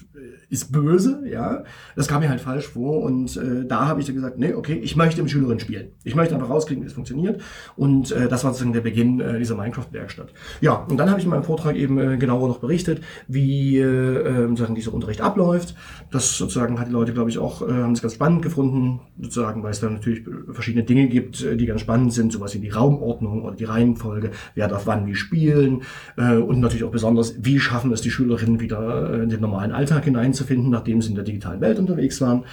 ist 0.53 0.71
böse, 0.71 1.23
ja. 1.27 1.65
Das 1.97 2.09
kam 2.09 2.21
mir 2.21 2.29
halt 2.29 2.41
falsch 2.41 2.69
vor 2.69 3.03
und 3.03 3.37
äh, 3.39 3.65
da 3.65 3.87
habe 3.87 4.01
ich 4.01 4.07
dann 4.07 4.17
gesagt, 4.17 4.39
nee, 4.39 4.53
okay, 4.53 4.75
ich 4.75 4.97
möchte 4.97 5.23
mit 5.23 5.31
Schülerinnen 5.31 5.61
spielen. 5.61 5.93
Ich 6.05 6.15
möchte 6.15 6.35
einfach 6.35 6.51
rauskriegen, 6.51 6.83
wie 6.83 6.87
es 6.87 6.93
funktioniert 6.93 7.41
und 7.75 8.13
äh, 8.13 8.29
das 8.29 8.45
war 8.45 8.53
sozusagen 8.53 8.75
der 8.75 8.83
Beginn 8.83 9.21
äh, 9.21 9.39
dieser 9.39 9.57
Minecraft-Werkstatt. 9.57 10.35
Ja, 10.61 10.75
und 10.75 10.99
dann 10.99 11.09
habe 11.09 11.19
ich 11.19 11.25
in 11.25 11.31
meinem 11.31 11.45
Vortrag 11.45 11.75
eben 11.75 11.99
äh, 11.99 12.19
genauer 12.19 12.49
noch 12.49 12.59
berichtet, 12.59 13.01
wie 13.29 13.79
äh, 13.79 13.85
äh, 13.85 14.49
sozusagen 14.49 14.75
dieser 14.75 14.93
Unterricht 14.93 15.23
abläuft. 15.23 15.75
Das 16.11 16.37
sozusagen 16.37 16.79
hat 16.79 16.89
die 16.89 16.93
Leute, 16.93 17.15
glaube 17.15 17.31
ich, 17.31 17.39
auch, 17.39 17.63
äh, 17.63 17.73
haben 17.73 17.93
es 17.93 18.03
ganz 18.03 18.15
spannend 18.15 18.43
gefunden, 18.43 19.01
sozusagen, 19.19 19.63
weil 19.63 19.71
es 19.71 19.81
da 19.81 19.89
natürlich 19.89 20.23
verschiedene 20.53 20.85
Dinge 20.85 21.09
gibt, 21.09 21.43
äh, 21.43 21.57
die 21.57 21.65
ganz 21.65 21.81
spannend 21.81 22.13
sind, 22.13 22.31
sowas 22.31 22.55
wie 22.55 22.59
die 22.59 22.69
Raumordnung 22.69 23.43
oder 23.43 23.57
die 23.57 23.65
Reihenfolge, 23.65 24.33
wer 24.55 24.69
darf 24.69 24.87
wann 24.87 25.07
wie 25.07 25.15
spielen 25.15 25.83
äh, 26.19 26.37
und 26.37 26.61
natürlich 26.61 26.85
auch 26.85 26.91
besonders, 26.91 27.37
wie 27.43 27.59
schaffen 27.59 27.91
es 27.93 28.03
die 28.03 28.11
Schülerinnen 28.11 28.61
wieder 28.61 29.15
äh, 29.15 29.23
in 29.23 29.31
den 29.31 29.41
normalen 29.41 29.73
Alltag 29.73 30.07
hineinzufinden, 30.43 30.71
nachdem 30.71 31.03
sie 31.03 31.11
in 31.11 31.15
der 31.15 31.25
digitalen 31.25 31.61
Welt 31.61 31.79
unterwegs 31.79 32.21
waren. 32.21 32.45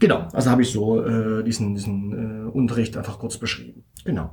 Genau, 0.00 0.28
also 0.32 0.48
habe 0.50 0.62
ich 0.62 0.70
so 0.70 1.04
äh, 1.04 1.42
diesen, 1.42 1.74
diesen 1.74 2.46
äh, 2.46 2.50
Unterricht 2.50 2.96
einfach 2.96 3.18
kurz 3.18 3.36
beschrieben. 3.36 3.82
Genau. 4.04 4.30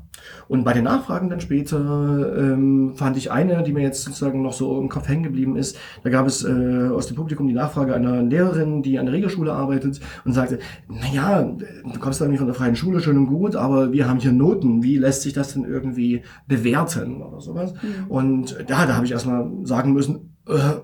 Und 0.48 0.64
bei 0.64 0.74
den 0.74 0.84
Nachfragen 0.84 1.28
dann 1.28 1.40
später 1.40 2.38
ähm, 2.38 2.94
fand 2.96 3.18
ich 3.18 3.32
eine, 3.32 3.64
die 3.64 3.74
mir 3.74 3.82
jetzt 3.82 4.04
sozusagen 4.04 4.44
noch 4.44 4.54
so 4.54 4.80
im 4.80 4.90
Kopf 4.90 5.08
hängen 5.08 5.24
geblieben 5.24 5.56
ist. 5.56 5.76
Da 6.04 6.12
gab 6.12 6.28
es 6.28 6.46
äh, 6.46 6.90
aus 6.94 7.08
dem 7.08 7.16
Publikum 7.16 7.48
die 7.48 7.56
Nachfrage 7.56 7.96
einer 7.96 8.22
Lehrerin, 8.22 8.84
die 8.84 9.00
an 9.00 9.08
der 9.08 9.16
Regelschule 9.16 9.54
arbeitet 9.54 10.00
und 10.24 10.34
sagte, 10.34 10.60
naja, 10.88 11.42
du 11.42 12.00
kommst 12.00 12.22
da 12.22 12.26
irgendwie 12.26 12.38
von 12.38 12.48
der 12.48 12.56
freien 12.56 12.76
Schule, 12.76 13.00
schön 13.00 13.18
und 13.18 13.26
gut, 13.26 13.56
aber 13.56 13.92
wir 13.92 14.08
haben 14.08 14.20
hier 14.20 14.34
Noten. 14.34 14.84
Wie 14.84 14.98
lässt 14.98 15.24
sich 15.24 15.34
das 15.34 15.54
denn 15.54 15.66
irgendwie 15.66 16.22
bewerten 16.48 17.24
oder 17.24 17.42
sowas? 17.42 17.74
Mhm. 17.74 18.08
Und 18.08 18.52
ja, 18.70 18.86
da 18.86 18.96
habe 18.96 19.08
ich 19.08 19.14
erstmal 19.14 19.50
sagen 19.64 19.94
müssen, 19.94 20.38
äh, 20.48 20.76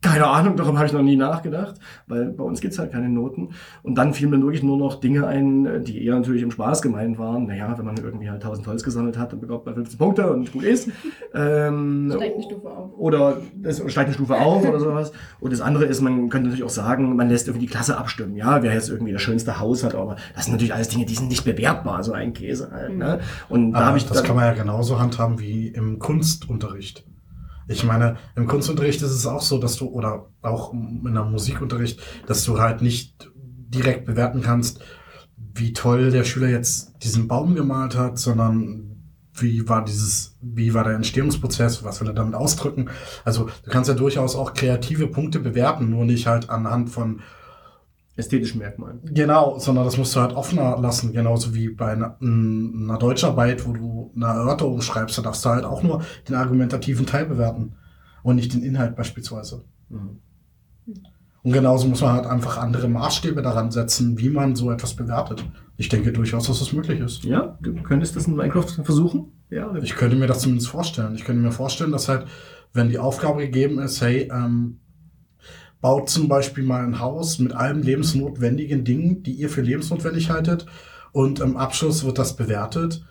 keine 0.00 0.26
Ahnung, 0.28 0.56
darüber 0.56 0.78
habe 0.78 0.86
ich 0.86 0.92
noch 0.92 1.02
nie 1.02 1.16
nachgedacht, 1.16 1.74
weil 2.06 2.26
bei 2.26 2.44
uns 2.44 2.60
gibt's 2.60 2.78
halt 2.78 2.92
keine 2.92 3.08
Noten. 3.08 3.50
Und 3.82 3.96
dann 3.96 4.14
fielen 4.14 4.30
mir 4.30 4.40
wirklich 4.40 4.62
nur 4.62 4.76
noch 4.76 5.00
Dinge 5.00 5.26
ein, 5.26 5.82
die 5.84 6.04
eher 6.04 6.14
natürlich 6.14 6.42
im 6.42 6.52
Spaß 6.52 6.82
gemeint 6.82 7.18
waren. 7.18 7.46
Naja, 7.46 7.76
wenn 7.76 7.84
man 7.84 7.96
irgendwie 7.96 8.30
halt 8.30 8.42
1000 8.44 8.66
Holz 8.68 8.84
gesammelt 8.84 9.18
hat, 9.18 9.32
dann 9.32 9.40
bekommt 9.40 9.66
man 9.66 9.74
15 9.74 9.98
Punkte 9.98 10.32
und 10.32 10.52
gut 10.52 10.62
ist. 10.64 10.90
Ähm, 11.34 12.10
Steigt 12.10 12.34
eine 12.34 12.42
Stufe 12.42 12.68
auf. 12.68 12.90
oder 12.96 13.36
es 13.62 13.78
steigt 13.78 14.06
eine 14.06 14.14
Stufe 14.14 14.34
auf 14.36 14.66
oder 14.66 14.80
sowas. 14.80 15.12
Und 15.40 15.52
das 15.52 15.60
andere 15.60 15.84
ist, 15.84 16.00
man 16.00 16.30
könnte 16.30 16.48
natürlich 16.48 16.64
auch 16.64 16.70
sagen, 16.70 17.14
man 17.16 17.28
lässt 17.28 17.48
irgendwie 17.48 17.66
die 17.66 17.70
Klasse 17.70 17.98
abstimmen. 17.98 18.34
Ja, 18.34 18.62
wer 18.62 18.72
jetzt 18.72 18.88
irgendwie 18.88 19.12
das 19.12 19.20
schönste 19.20 19.60
Haus 19.60 19.84
hat, 19.84 19.94
aber 19.94 20.16
das 20.34 20.44
sind 20.44 20.52
natürlich 20.52 20.72
alles 20.72 20.88
Dinge, 20.88 21.04
die 21.04 21.14
sind 21.14 21.28
nicht 21.28 21.44
bewertbar, 21.44 22.02
so 22.02 22.12
ein 22.12 22.32
Käse 22.32 22.70
halt. 22.72 22.96
Ne? 22.96 23.20
Und 23.48 23.72
da 23.72 23.86
habe 23.86 23.98
ich 23.98 24.06
das 24.06 24.18
dann, 24.18 24.26
kann 24.26 24.36
man 24.36 24.46
ja 24.46 24.54
genauso 24.54 24.98
handhaben 24.98 25.38
wie 25.38 25.68
im 25.68 25.98
Kunstunterricht. 25.98 27.04
Ich 27.68 27.84
meine, 27.84 28.16
im 28.34 28.46
Kunstunterricht 28.46 29.02
ist 29.02 29.10
es 29.10 29.26
auch 29.26 29.42
so, 29.42 29.58
dass 29.58 29.76
du, 29.76 29.86
oder 29.86 30.30
auch 30.42 30.72
in 30.72 31.06
einem 31.06 31.30
Musikunterricht, 31.30 32.00
dass 32.26 32.44
du 32.44 32.58
halt 32.58 32.80
nicht 32.80 33.30
direkt 33.36 34.06
bewerten 34.06 34.40
kannst, 34.40 34.80
wie 35.36 35.74
toll 35.74 36.10
der 36.10 36.24
Schüler 36.24 36.48
jetzt 36.48 36.94
diesen 37.02 37.28
Baum 37.28 37.54
gemalt 37.54 37.96
hat, 37.96 38.18
sondern 38.18 38.88
wie 39.34 39.68
war 39.68 39.84
dieses, 39.84 40.36
wie 40.40 40.74
war 40.74 40.84
der 40.84 40.94
Entstehungsprozess, 40.94 41.84
was 41.84 42.00
will 42.00 42.08
er 42.08 42.14
damit 42.14 42.34
ausdrücken. 42.34 42.88
Also 43.24 43.48
du 43.64 43.70
kannst 43.70 43.88
ja 43.88 43.94
durchaus 43.94 44.34
auch 44.34 44.54
kreative 44.54 45.06
Punkte 45.06 45.38
bewerten, 45.38 45.90
nur 45.90 46.04
nicht 46.04 46.26
halt 46.26 46.50
anhand 46.50 46.90
von 46.90 47.20
ästhetischen 48.18 48.58
Merkmalen. 48.58 49.00
Genau, 49.04 49.58
sondern 49.58 49.84
das 49.84 49.96
musst 49.96 50.14
du 50.16 50.20
halt 50.20 50.34
offener 50.34 50.78
lassen, 50.80 51.12
genauso 51.12 51.54
wie 51.54 51.68
bei 51.68 51.92
einer, 51.92 52.16
einer 52.20 52.98
Deutscharbeit, 52.98 53.66
wo 53.66 53.72
du 53.72 54.12
eine 54.16 54.26
Erörterung 54.26 54.80
schreibst, 54.80 55.16
da 55.18 55.22
darfst 55.22 55.44
du 55.44 55.50
halt 55.50 55.64
auch 55.64 55.82
nur 55.82 56.02
den 56.28 56.34
argumentativen 56.34 57.06
Teil 57.06 57.26
bewerten 57.26 57.74
und 58.22 58.36
nicht 58.36 58.52
den 58.52 58.62
Inhalt 58.62 58.96
beispielsweise. 58.96 59.64
Mhm. 59.88 60.18
Und 61.44 61.52
genauso 61.52 61.86
muss 61.86 62.00
man 62.00 62.12
halt 62.12 62.26
einfach 62.26 62.58
andere 62.58 62.88
Maßstäbe 62.88 63.40
daran 63.40 63.70
setzen, 63.70 64.18
wie 64.18 64.28
man 64.28 64.56
so 64.56 64.70
etwas 64.72 64.94
bewertet. 64.94 65.44
Ich 65.76 65.88
denke 65.88 66.12
durchaus, 66.12 66.48
dass 66.48 66.58
das 66.58 66.72
möglich 66.72 66.98
ist. 66.98 67.24
Ja, 67.24 67.56
du 67.62 67.74
könntest 67.82 68.16
das 68.16 68.26
in 68.26 68.34
Minecraft 68.34 68.82
versuchen? 68.82 69.32
Ja, 69.48 69.72
Ich 69.76 69.94
könnte 69.94 70.16
mir 70.16 70.26
das 70.26 70.40
zumindest 70.40 70.68
vorstellen. 70.68 71.14
Ich 71.14 71.24
könnte 71.24 71.40
mir 71.40 71.52
vorstellen, 71.52 71.92
dass 71.92 72.08
halt, 72.08 72.26
wenn 72.72 72.88
die 72.88 72.98
Aufgabe 72.98 73.40
gegeben 73.42 73.78
ist, 73.78 74.02
hey, 74.02 74.28
ähm, 74.30 74.80
baut 75.80 76.10
zum 76.10 76.28
Beispiel 76.28 76.64
mal 76.64 76.84
ein 76.84 76.98
Haus 76.98 77.38
mit 77.38 77.52
allen 77.52 77.82
lebensnotwendigen 77.82 78.84
Dingen, 78.84 79.22
die 79.22 79.32
ihr 79.32 79.48
für 79.48 79.62
lebensnotwendig 79.62 80.30
haltet, 80.30 80.66
und 81.12 81.40
im 81.40 81.56
Abschluss 81.56 82.04
wird 82.04 82.18
das 82.18 82.36
bewertet. 82.36 83.04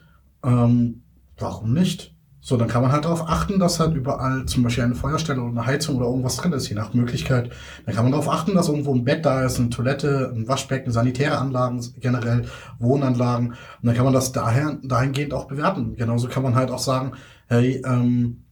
Ähm, 0.44 1.02
warum 1.38 1.74
nicht? 1.74 2.14
So, 2.40 2.56
dann 2.56 2.70
kann 2.70 2.82
man 2.82 2.94
halt 2.94 3.04
darauf 3.04 3.28
achten, 3.28 3.60
dass 3.60 3.80
halt 3.80 3.94
überall 3.96 4.46
zum 4.46 4.64
Beispiel 4.64 4.86
eine 4.86 4.96
Feuerstelle 4.96 5.42
oder 5.42 5.50
eine 5.50 5.66
Heizung 5.66 5.98
oder 5.98 6.06
irgendwas 6.06 6.38
drin 6.38 6.54
ist, 6.54 6.70
je 6.70 6.76
nach 6.76 6.94
Möglichkeit. 6.94 7.50
Dann 7.86 7.94
kann 7.94 8.06
man 8.06 8.14
darauf 8.14 8.30
achten, 8.30 8.56
dass 8.56 8.70
irgendwo 8.70 8.96
ein 8.96 9.04
Bett 9.04 9.26
da 9.26 9.44
ist, 9.44 9.60
eine 9.60 9.70
Toilette, 9.70 10.32
ein 10.34 10.48
Waschbecken, 10.48 10.92
sanitäre 10.94 11.40
Anlagen, 11.40 11.86
generell 12.00 12.46
Wohnanlagen. 12.80 13.50
Und 13.50 13.58
dann 13.82 13.96
kann 13.96 14.06
man 14.06 14.14
das 14.14 14.32
daher, 14.32 14.78
dahingehend 14.82 15.34
auch 15.34 15.48
bewerten. 15.48 15.98
Genauso 15.98 16.30
kann 16.30 16.44
man 16.44 16.56
halt 16.56 16.72
auch 16.72 16.80
sagen, 16.80 17.14
hey, 17.48 17.82
ähm, 17.86 18.46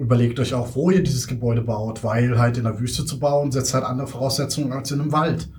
überlegt 0.00 0.40
euch 0.40 0.54
auch, 0.54 0.74
wo 0.74 0.90
ihr 0.90 1.02
dieses 1.02 1.26
Gebäude 1.26 1.60
baut, 1.60 2.02
weil 2.02 2.38
halt 2.38 2.56
in 2.56 2.64
der 2.64 2.80
Wüste 2.80 3.04
zu 3.04 3.20
bauen, 3.20 3.52
setzt 3.52 3.74
halt 3.74 3.84
andere 3.84 4.06
Voraussetzungen 4.06 4.72
als 4.72 4.90
in 4.90 5.00
einem 5.00 5.12
Wald. 5.12 5.50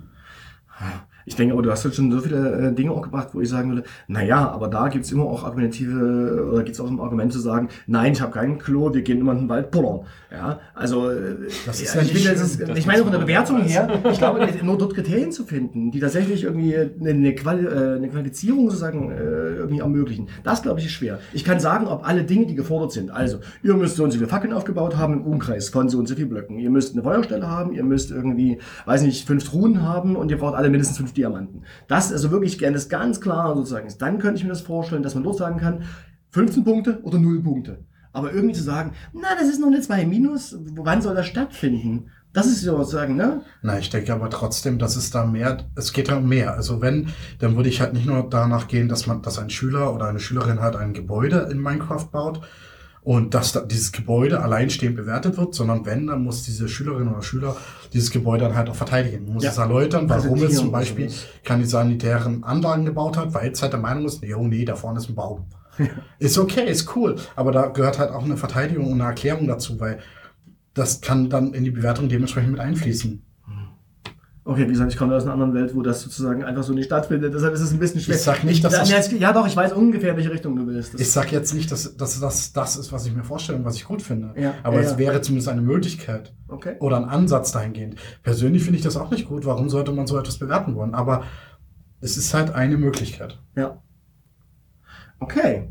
Ich 1.24 1.36
denke, 1.36 1.54
aber 1.54 1.62
du 1.62 1.70
hast 1.70 1.84
jetzt 1.84 1.96
schon 1.96 2.10
so 2.10 2.20
viele 2.20 2.68
äh, 2.68 2.72
Dinge 2.72 2.92
auch 2.92 3.02
gebracht, 3.02 3.28
wo 3.32 3.40
ich 3.40 3.48
sagen 3.48 3.70
würde, 3.70 3.84
naja, 4.08 4.50
aber 4.50 4.68
da 4.68 4.88
gibt's 4.88 5.12
immer 5.12 5.24
auch 5.24 5.44
argumentative, 5.44 6.48
oder 6.52 6.62
gibt's 6.62 6.80
auch 6.80 6.90
ein 6.90 7.00
Argument 7.00 7.32
zu 7.32 7.38
sagen, 7.38 7.68
nein, 7.86 8.12
ich 8.12 8.20
habe 8.20 8.32
kein 8.32 8.58
Klo, 8.58 8.92
wir 8.92 9.02
gehen 9.02 9.18
immer 9.18 9.32
in 9.32 9.38
den 9.38 9.48
Wald 9.48 9.70
pullern. 9.70 10.00
Ja, 10.30 10.60
also 10.74 11.10
äh, 11.10 11.36
Das 11.66 11.80
ist 11.80 11.94
ja, 11.94 12.00
ja 12.00 12.06
ich, 12.06 12.12
nicht 12.14 12.24
finde, 12.24 12.40
das 12.40 12.50
ist, 12.50 12.68
Das 12.68 12.78
ich 12.78 12.86
meine 12.86 13.02
von 13.02 13.12
der 13.12 13.18
Bewertung 13.18 13.60
her, 13.62 14.00
ich 14.10 14.18
glaube, 14.18 14.46
nur 14.62 14.78
dort 14.78 14.94
Kriterien 14.94 15.30
zu 15.30 15.44
finden, 15.44 15.90
die 15.90 16.00
tatsächlich 16.00 16.44
irgendwie 16.44 16.76
eine, 16.76 17.10
eine, 17.10 17.34
Quali 17.34 17.64
äh, 17.64 17.96
eine 17.96 18.08
Qualifizierung 18.08 18.70
sozusagen 18.70 19.10
äh, 19.10 19.14
irgendwie 19.14 19.80
ermöglichen. 19.80 20.28
Das, 20.42 20.62
glaube 20.62 20.80
ich, 20.80 20.86
ist 20.86 20.92
schwer. 20.92 21.18
Ich 21.32 21.44
kann 21.44 21.60
sagen, 21.60 21.86
ob 21.86 22.06
alle 22.06 22.24
Dinge, 22.24 22.46
die 22.46 22.54
gefordert 22.54 22.92
sind, 22.92 23.10
also 23.10 23.38
ihr 23.62 23.74
müsst 23.74 23.96
so 23.96 24.04
und 24.04 24.10
so 24.10 24.18
viele 24.18 24.28
Fackeln 24.28 24.52
aufgebaut 24.52 24.96
haben 24.96 25.14
im 25.14 25.22
Umkreis 25.22 25.68
von 25.68 25.88
so 25.88 25.98
und 25.98 26.08
so 26.08 26.14
viel 26.14 26.26
Blöcken, 26.26 26.58
ihr 26.58 26.70
müsst 26.70 26.94
eine 26.94 27.02
Feuerstelle 27.02 27.48
haben, 27.48 27.74
ihr 27.74 27.84
müsst 27.84 28.10
irgendwie, 28.10 28.58
weiß 28.86 29.02
nicht, 29.02 29.26
fünf 29.26 29.44
Truhen 29.44 29.82
haben 29.82 30.16
und 30.16 30.30
ihr 30.30 30.38
braucht 30.38 30.54
alle 30.54 30.70
mindestens 30.70 30.96
fünf 30.96 31.11
Diamanten. 31.12 31.62
Das 31.88 32.12
also 32.12 32.30
wirklich 32.30 32.58
gerne 32.58 32.76
ist 32.76 32.88
ganz 32.88 33.20
klar 33.20 33.54
sozusagen 33.54 33.86
ist. 33.86 34.02
Dann 34.02 34.18
könnte 34.18 34.38
ich 34.38 34.44
mir 34.44 34.50
das 34.50 34.60
vorstellen, 34.60 35.02
dass 35.02 35.14
man 35.14 35.24
dort 35.24 35.38
sagen 35.38 35.58
kann, 35.58 35.84
15 36.30 36.64
Punkte 36.64 37.00
oder 37.02 37.18
0 37.18 37.42
Punkte. 37.42 37.84
Aber 38.12 38.32
irgendwie 38.32 38.54
zu 38.54 38.62
sagen, 38.62 38.92
na, 39.14 39.34
das 39.38 39.48
ist 39.48 39.60
noch 39.60 39.68
eine 39.68 39.80
2 39.80 40.04
minus, 40.06 40.56
wann 40.76 41.00
soll 41.00 41.14
das 41.14 41.26
stattfinden? 41.26 42.10
Das 42.32 42.46
ist 42.46 42.62
sozusagen, 42.62 43.16
ne? 43.16 43.42
Na, 43.60 43.78
ich 43.78 43.90
denke 43.90 44.12
aber 44.12 44.30
trotzdem, 44.30 44.78
dass 44.78 44.96
es 44.96 45.10
da 45.10 45.26
mehr, 45.26 45.58
es 45.76 45.92
geht 45.92 46.08
ja 46.08 46.16
um 46.16 46.28
mehr. 46.28 46.54
Also 46.54 46.80
wenn, 46.80 47.08
dann 47.38 47.56
würde 47.56 47.68
ich 47.68 47.80
halt 47.80 47.92
nicht 47.92 48.06
nur 48.06 48.28
danach 48.28 48.68
gehen, 48.68 48.88
dass 48.88 49.06
man, 49.06 49.20
dass 49.20 49.38
ein 49.38 49.50
Schüler 49.50 49.94
oder 49.94 50.06
eine 50.06 50.18
Schülerin 50.18 50.60
halt 50.60 50.76
ein 50.76 50.94
Gebäude 50.94 51.48
in 51.50 51.60
Minecraft 51.60 52.08
baut 52.10 52.40
und 53.04 53.34
dass 53.34 53.52
da 53.52 53.60
dieses 53.60 53.90
Gebäude 53.90 54.40
alleinstehend 54.42 54.94
bewertet 54.96 55.36
wird, 55.36 55.54
sondern 55.54 55.84
wenn, 55.86 56.06
dann 56.06 56.22
muss 56.22 56.44
diese 56.44 56.68
Schülerin 56.68 57.08
oder 57.08 57.22
Schüler 57.22 57.56
dieses 57.92 58.10
Gebäude 58.10 58.44
dann 58.44 58.54
halt 58.56 58.68
auch 58.70 58.76
verteidigen. 58.76 59.24
Man 59.24 59.34
muss 59.34 59.44
Ja. 59.44 59.50
es 59.50 59.58
erläutern, 59.58 60.08
warum 60.08 60.22
es 60.22 60.28
Präsentieren 60.30 60.54
zum 60.56 60.70
Beispiel 60.72 61.10
keine 61.44 61.66
sanitären 61.66 62.44
Anlagen 62.44 62.84
gebaut 62.84 63.16
hat, 63.16 63.34
weil 63.34 63.50
es 63.50 63.60
halt 63.60 63.72
der 63.72 63.80
Meinung 63.80 64.04
ist, 64.04 64.22
nee, 64.22 64.32
oh 64.34 64.46
nee, 64.46 64.64
da 64.64 64.76
vorne 64.76 64.98
ist 65.00 65.08
ein 65.08 65.16
Baum. 65.16 65.46
ist 66.18 66.38
okay, 66.38 66.70
ist 66.70 66.94
cool, 66.94 67.16
aber 67.34 67.50
da 67.50 67.66
gehört 67.68 67.98
halt 67.98 68.10
auch 68.12 68.24
eine 68.24 68.36
Verteidigung 68.36 68.86
und 68.86 69.00
eine 69.00 69.08
Erklärung 69.10 69.46
dazu, 69.48 69.80
weil 69.80 69.98
das 70.74 71.00
kann 71.00 71.28
dann 71.28 71.54
in 71.54 71.64
die 71.64 71.70
Bewertung 71.70 72.08
dementsprechend 72.08 72.52
mit 72.52 72.60
einfließen. 72.60 73.22
Okay, 74.44 74.64
wie 74.66 74.72
gesagt, 74.72 74.90
ich 74.90 74.98
komme 74.98 75.14
aus 75.14 75.22
einer 75.22 75.34
anderen 75.34 75.54
Welt, 75.54 75.72
wo 75.72 75.82
das 75.82 76.00
sozusagen 76.00 76.42
einfach 76.42 76.64
so 76.64 76.72
nicht 76.72 76.86
stattfindet. 76.86 77.32
Deshalb 77.32 77.54
ist 77.54 77.60
es 77.60 77.72
ein 77.72 77.78
bisschen 77.78 78.00
schwer. 78.00 78.16
Ich 78.16 78.22
sag 78.22 78.42
nicht, 78.42 78.64
dass 78.64 78.72
ja, 78.90 78.96
das- 78.96 79.12
ja, 79.12 79.32
doch, 79.32 79.46
ich 79.46 79.54
weiß 79.54 79.72
ungefähr, 79.72 80.10
in 80.10 80.16
welche 80.16 80.32
Richtung 80.32 80.56
du 80.56 80.66
willst. 80.66 80.94
Das- 80.94 81.00
Ich 81.00 81.12
sag 81.12 81.30
jetzt 81.30 81.54
nicht, 81.54 81.70
dass, 81.70 81.96
dass 81.96 82.18
das 82.18 82.52
das 82.52 82.76
ist, 82.76 82.90
was 82.90 83.06
ich 83.06 83.14
mir 83.14 83.22
vorstelle 83.22 83.58
und 83.58 83.64
was 83.64 83.76
ich 83.76 83.84
gut 83.84 84.02
finde. 84.02 84.34
Ja, 84.36 84.54
aber 84.64 84.76
ja, 84.76 84.82
es 84.82 84.90
ja. 84.92 84.98
wäre 84.98 85.20
zumindest 85.20 85.48
eine 85.48 85.62
Möglichkeit 85.62 86.34
okay. 86.48 86.74
oder 86.80 86.96
ein 86.96 87.04
Ansatz 87.04 87.52
dahingehend. 87.52 87.94
Persönlich 88.24 88.64
finde 88.64 88.78
ich 88.78 88.84
das 88.84 88.96
auch 88.96 89.12
nicht 89.12 89.28
gut. 89.28 89.46
Warum 89.46 89.68
sollte 89.68 89.92
man 89.92 90.08
so 90.08 90.18
etwas 90.18 90.38
bewerten 90.38 90.74
wollen? 90.74 90.94
Aber 90.94 91.22
es 92.00 92.16
ist 92.16 92.34
halt 92.34 92.52
eine 92.52 92.76
Möglichkeit. 92.76 93.38
Ja. 93.54 93.80
Okay. 95.20 95.68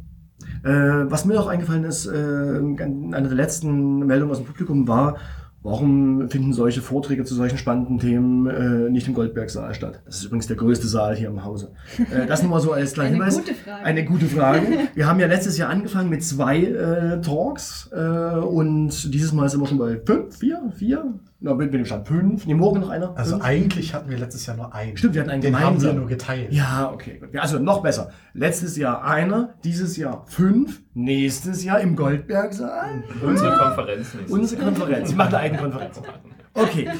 Äh, 0.64 0.70
was 1.12 1.26
mir 1.26 1.34
noch 1.34 1.48
eingefallen 1.48 1.84
ist, 1.84 2.06
äh, 2.06 2.10
eine 2.12 3.12
der 3.12 3.36
letzten 3.36 4.06
Meldungen 4.06 4.32
aus 4.32 4.38
dem 4.38 4.46
Publikum 4.46 4.88
war, 4.88 5.18
warum 5.64 6.30
finden 6.30 6.54
solche 6.54 6.82
Vorträge 6.82 7.24
zu 7.24 7.36
solchen 7.36 7.58
spannenden 7.58 8.00
Themen 8.00 8.48
äh, 8.48 8.90
nicht 8.90 9.08
im 9.08 9.14
Goldbergsaal 9.14 9.74
statt? 9.74 10.02
Das 10.06 10.18
ist 10.18 10.26
übrigens 10.26 10.48
der 10.48 10.58
größte 10.58 10.88
Saal 10.88 11.16
hier 11.16 11.28
im 11.28 11.44
Hause. 11.44 11.72
Äh, 12.12 12.26
das 12.28 12.42
nur 12.42 12.52
mal 12.52 12.60
so 12.62 12.72
als 12.72 12.94
kleiner 12.94 13.10
Eine 13.16 13.16
Hinweis. 13.18 13.38
gute 13.38 13.54
Frage. 13.54 13.84
Eine 13.86 14.06
gute 14.06 14.26
Frage. 14.26 14.68
Wir 14.96 15.08
haben 15.08 15.20
ja 15.20 15.28
letztes 15.28 15.58
Jahr 15.58 15.70
angefangen 15.70 16.10
mit 16.10 16.24
zwei 16.24 16.64
äh, 16.64 17.22
Talks 17.22 17.90
äh, 17.94 18.00
und 18.40 19.14
dieses 19.14 19.34
Mal 19.34 19.50
sind 19.50 19.62
wir 19.62 19.68
schon 19.68 19.78
bei 19.78 20.00
fünf, 20.06 20.38
vier, 20.38 20.72
vier? 20.76 21.14
Na, 21.44 21.56
bin 21.56 21.72
bin 21.72 21.82
ich 21.82 21.88
schon 21.88 22.06
fünf. 22.06 22.46
Nee, 22.46 22.54
morgen 22.54 22.82
noch 22.82 22.90
einer. 22.90 23.18
Also 23.18 23.32
Fünf? 23.32 23.44
eigentlich 23.46 23.96
hatten 23.96 24.12
wir 24.12 24.18
letztes 24.20 24.46
Jahr 24.46 24.56
nur 24.58 24.76
einen. 24.76 24.96
Stimmt, 24.96 25.16
wir 25.16 25.22
hatten 25.22 25.32
einen 25.32 25.42
Den 25.42 25.56
haben 25.56 25.62
wir 25.62 25.70
gemeinsam. 25.70 25.96
nur 25.96 26.08
geteilt. 26.08 26.54
Ja, 26.54 26.92
okay. 26.94 27.18
gut. 27.20 27.36
Also 27.36 27.58
noch 27.58 27.82
besser. 27.82 28.12
Letztes 28.34 28.78
Jahr 28.78 29.04
einer, 29.04 29.56
dieses 29.64 29.98
Jahr 29.98 30.24
fünf, 30.28 30.84
nächstes 30.94 31.64
Jahr 31.64 31.80
im 31.80 31.96
Goldbergsaal 31.96 33.04
Unsere 33.24 33.58
Konferenz 33.58 34.14
nicht. 34.14 34.30
unsere 34.30 34.64
Konferenz. 34.64 35.10
Ich 35.10 35.16
mache 35.16 35.30
eine 35.30 35.38
eigene 35.40 35.62
Konferenz. 35.64 36.00
Okay. 36.54 36.90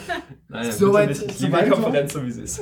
Naja, 0.52 0.70
Soweit-. 0.70 1.12
Ich 1.12 1.38
so? 1.38 1.48
Konferenz, 1.48 2.12
so 2.12 2.26
wie 2.26 2.32
sie 2.32 2.42
ist. 2.42 2.62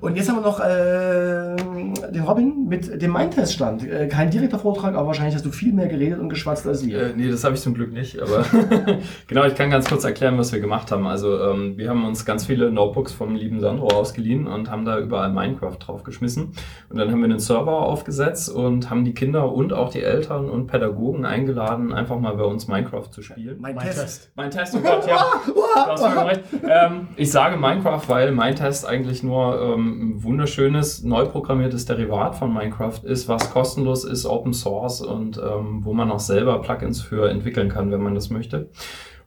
Und 0.00 0.16
jetzt 0.16 0.30
haben 0.30 0.36
wir 0.36 0.40
noch 0.40 0.60
äh, 0.60 2.10
den 2.10 2.22
Robin 2.22 2.66
mit 2.66 3.02
dem 3.02 3.12
Mindtest-Stand. 3.12 3.86
Äh, 3.86 4.08
kein 4.08 4.30
direkter 4.30 4.58
Vortrag, 4.58 4.94
aber 4.94 5.08
wahrscheinlich 5.08 5.34
hast 5.34 5.44
du 5.44 5.50
viel 5.50 5.74
mehr 5.74 5.88
geredet 5.88 6.20
und 6.20 6.30
geschwatzt 6.30 6.66
als 6.66 6.86
wir. 6.86 7.08
Äh, 7.08 7.12
nee, 7.14 7.30
das 7.30 7.44
habe 7.44 7.54
ich 7.54 7.60
zum 7.60 7.74
Glück 7.74 7.92
nicht, 7.92 8.18
aber 8.18 8.46
genau, 9.26 9.44
ich 9.44 9.54
kann 9.54 9.68
ganz 9.68 9.90
kurz 9.90 10.04
erklären, 10.04 10.38
was 10.38 10.52
wir 10.52 10.60
gemacht 10.60 10.90
haben. 10.90 11.06
Also 11.06 11.38
ähm, 11.38 11.76
wir 11.76 11.90
haben 11.90 12.06
uns 12.06 12.24
ganz 12.24 12.46
viele 12.46 12.72
Notebooks 12.72 13.12
vom 13.12 13.34
lieben 13.34 13.60
Sandro 13.60 13.88
ausgeliehen 13.88 14.46
und 14.46 14.70
haben 14.70 14.86
da 14.86 14.98
überall 14.98 15.30
Minecraft 15.30 15.76
draufgeschmissen. 15.78 16.54
Und 16.88 16.96
dann 16.96 17.10
haben 17.10 17.18
wir 17.18 17.26
einen 17.26 17.40
Server 17.40 17.80
aufgesetzt 17.80 18.48
und 18.48 18.88
haben 18.88 19.04
die 19.04 19.12
Kinder 19.12 19.52
und 19.52 19.74
auch 19.74 19.90
die 19.90 20.00
Eltern 20.00 20.48
und 20.48 20.66
Pädagogen 20.66 21.26
eingeladen, 21.26 21.92
einfach 21.92 22.18
mal 22.18 22.36
bei 22.36 22.44
uns 22.44 22.68
Minecraft 22.68 23.10
zu 23.10 23.20
spielen. 23.20 23.58
Mein 23.60 23.74
Mein 23.74 23.84
Test. 23.84 24.00
Test. 24.00 24.32
Mein 24.34 24.50
Test, 24.50 24.74
oh 24.76 24.80
Gott, 24.80 25.06
ja. 25.06 25.26
Vollkommen 26.02 26.26
recht. 26.26 26.42
Ähm, 26.68 27.08
ich 27.16 27.30
sage 27.30 27.56
Minecraft, 27.56 28.02
weil 28.08 28.32
Mindtest 28.32 28.86
eigentlich 28.86 29.22
nur 29.22 29.60
ähm, 29.60 30.16
ein 30.16 30.22
wunderschönes, 30.22 31.02
neu 31.02 31.26
programmiertes 31.26 31.84
Derivat 31.86 32.34
von 32.36 32.52
Minecraft 32.52 33.04
ist, 33.04 33.28
was 33.28 33.50
kostenlos 33.50 34.04
ist, 34.04 34.26
Open 34.26 34.52
Source 34.52 35.00
und 35.00 35.38
ähm, 35.38 35.84
wo 35.84 35.92
man 35.92 36.10
auch 36.10 36.20
selber 36.20 36.60
Plugins 36.60 37.00
für 37.00 37.30
entwickeln 37.30 37.68
kann, 37.68 37.90
wenn 37.90 38.02
man 38.02 38.14
das 38.14 38.30
möchte. 38.30 38.68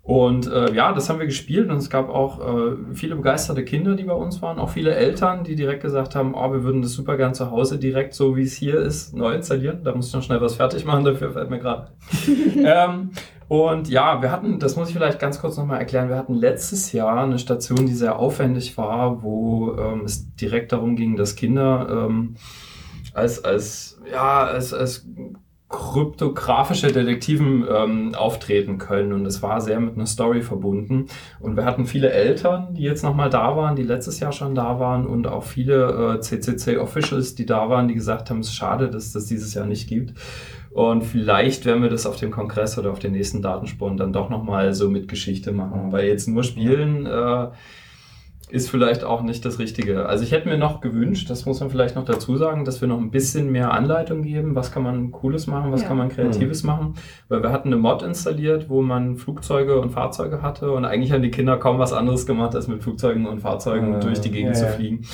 Und 0.06 0.46
äh, 0.46 0.72
ja, 0.72 0.94
das 0.94 1.10
haben 1.10 1.18
wir 1.18 1.26
gespielt 1.26 1.68
und 1.72 1.78
es 1.78 1.90
gab 1.90 2.10
auch 2.10 2.40
äh, 2.40 2.76
viele 2.94 3.16
begeisterte 3.16 3.66
Kinder, 3.66 3.96
die 3.96 4.04
bei 4.04 4.14
uns 4.14 4.40
waren, 4.40 4.60
auch 4.60 4.70
viele 4.70 4.94
Eltern, 4.94 5.44
die 5.44 5.56
direkt 5.56 5.82
gesagt 5.82 6.14
haben, 6.14 6.36
oh, 6.36 6.54
wir 6.54 6.64
würden 6.64 6.84
das 6.84 6.92
super 6.92 7.18
gern 7.18 7.34
zu 7.34 7.50
Hause 7.50 7.80
direkt 7.80 8.14
so 8.14 8.36
wie 8.36 8.44
es 8.44 8.54
hier 8.54 8.80
ist 8.80 9.16
neu 9.16 9.34
installieren. 9.34 9.80
Da 9.84 9.96
muss 9.96 10.10
ich 10.10 10.14
noch 10.14 10.22
schnell 10.22 10.40
was 10.42 10.54
fertig 10.54 10.86
machen, 10.86 11.06
dafür 11.06 11.32
fällt 11.32 11.50
mir 11.50 11.58
gerade. 11.58 11.88
ähm, 12.56 13.10
und 13.48 13.90
ja, 13.90 14.22
wir 14.22 14.32
hatten, 14.32 14.60
das 14.60 14.76
muss 14.76 14.90
ich 14.90 14.96
vielleicht 14.96 15.20
ganz 15.20 15.40
kurz 15.40 15.58
nochmal 15.58 15.80
erklären, 15.80 16.10
wir 16.10 16.18
hatten 16.18 16.34
letztes 16.34 16.92
Jahr 16.92 17.24
eine 17.24 17.38
Station, 17.38 17.86
die 17.86 17.94
sehr 17.94 18.18
aufwendig 18.18 18.78
war, 18.78 19.22
wo 19.22 19.76
ähm, 19.78 20.02
es 20.06 20.36
direkt 20.36 20.72
darum 20.72 20.96
ging, 20.96 21.16
dass 21.16 21.36
Kinder 21.36 22.08
ähm, 22.08 22.36
als, 23.14 23.44
als, 23.44 24.00
ja, 24.12 24.46
als, 24.46 24.74
als 24.74 25.08
kryptografische 25.68 26.92
Detektiven 26.92 27.66
ähm, 27.70 28.16
auftreten 28.16 28.78
können. 28.78 29.14
Und 29.14 29.26
es 29.26 29.42
war 29.42 29.60
sehr 29.62 29.80
mit 29.80 29.96
einer 29.96 30.06
Story 30.06 30.42
verbunden. 30.42 31.08
Und 31.40 31.58
wir 31.58 31.66
hatten 31.66 31.86
viele 31.86 32.12
Eltern, 32.12 32.76
die 32.76 32.84
jetzt 32.84 33.04
nochmal 33.04 33.30
da 33.30 33.58
waren, 33.58 33.76
die 33.76 33.84
letztes 33.84 34.20
Jahr 34.20 34.32
schon 34.32 34.54
da 34.54 34.80
waren. 34.80 35.08
Und 35.08 35.28
auch 35.28 35.44
viele 35.44 36.16
äh, 36.16 36.20
CCC 36.20 36.78
Officials, 36.78 37.36
die 37.36 37.46
da 37.46 37.70
waren, 37.70 37.88
die 37.88 37.96
gesagt 37.96 38.30
haben, 38.30 38.40
es 38.40 38.48
ist 38.48 38.56
schade, 38.56 38.90
dass 38.90 39.12
das 39.12 39.26
dieses 39.26 39.54
Jahr 39.54 39.66
nicht 39.66 39.90
gibt 39.90 40.14
und 40.76 41.04
vielleicht 41.04 41.66
werden 41.66 41.82
wir 41.84 41.90
das 41.90 42.06
auf 42.06 42.18
dem 42.18 42.32
Kongress 42.32 42.78
oder 42.78 42.92
auf 42.92 43.00
den 43.00 43.14
nächsten 43.14 43.42
Datenspuren 43.42 43.96
dann 43.96 44.12
doch 44.12 44.30
nochmal 44.30 44.74
so 44.74 44.90
mit 44.90 45.08
Geschichte 45.08 45.54
machen, 45.54 45.92
weil 45.94 46.06
jetzt 46.08 46.28
nur 46.28 46.44
spielen 46.44 47.06
äh, 47.06 47.48
ist 48.52 48.70
vielleicht 48.70 49.04
auch 49.04 49.24
nicht 49.24 49.44
das 49.44 49.58
Richtige. 49.58 50.06
Also 50.06 50.24
ich 50.24 50.32
hätte 50.32 50.48
mir 50.50 50.58
noch 50.58 50.80
gewünscht, 50.82 51.30
das 51.32 51.46
muss 51.48 51.62
man 51.62 51.70
vielleicht 51.72 51.96
noch 51.96 52.06
dazu 52.06 52.36
sagen, 52.38 52.64
dass 52.64 52.80
wir 52.80 52.88
noch 52.88 53.00
ein 53.00 53.10
bisschen 53.10 53.52
mehr 53.52 53.72
Anleitung 53.74 54.22
geben, 54.22 54.54
was 54.54 54.72
kann 54.72 54.84
man 54.84 55.12
Cooles 55.12 55.48
machen, 55.48 55.72
was 55.72 55.82
Ja. 55.82 55.88
kann 55.88 55.98
man 55.98 56.10
Kreatives 56.10 56.64
machen. 56.64 56.94
Weil 57.28 57.42
wir 57.42 57.52
hatten 57.52 57.70
eine 57.70 57.78
Mod 57.78 58.04
installiert, 58.04 58.70
wo 58.70 58.82
man 58.84 59.16
Flugzeuge 59.16 59.80
und 59.80 59.90
Fahrzeuge 59.92 60.42
hatte 60.44 60.72
und 60.72 60.86
eigentlich 60.86 61.12
haben 61.12 61.24
die 61.24 61.32
Kinder 61.32 61.58
kaum 61.58 61.80
was 61.80 61.92
anderes 61.94 62.26
gemacht, 62.28 62.54
als 62.54 62.68
mit 62.68 62.84
Flugzeugen 62.84 63.26
und 63.26 63.40
Fahrzeugen 63.40 63.96
Äh, 63.96 64.00
durch 64.02 64.20
die 64.22 64.30
Gegend 64.32 64.56
ja, 64.56 64.60
zu 64.62 64.66
ja. 64.66 64.72
fliegen. 64.72 65.06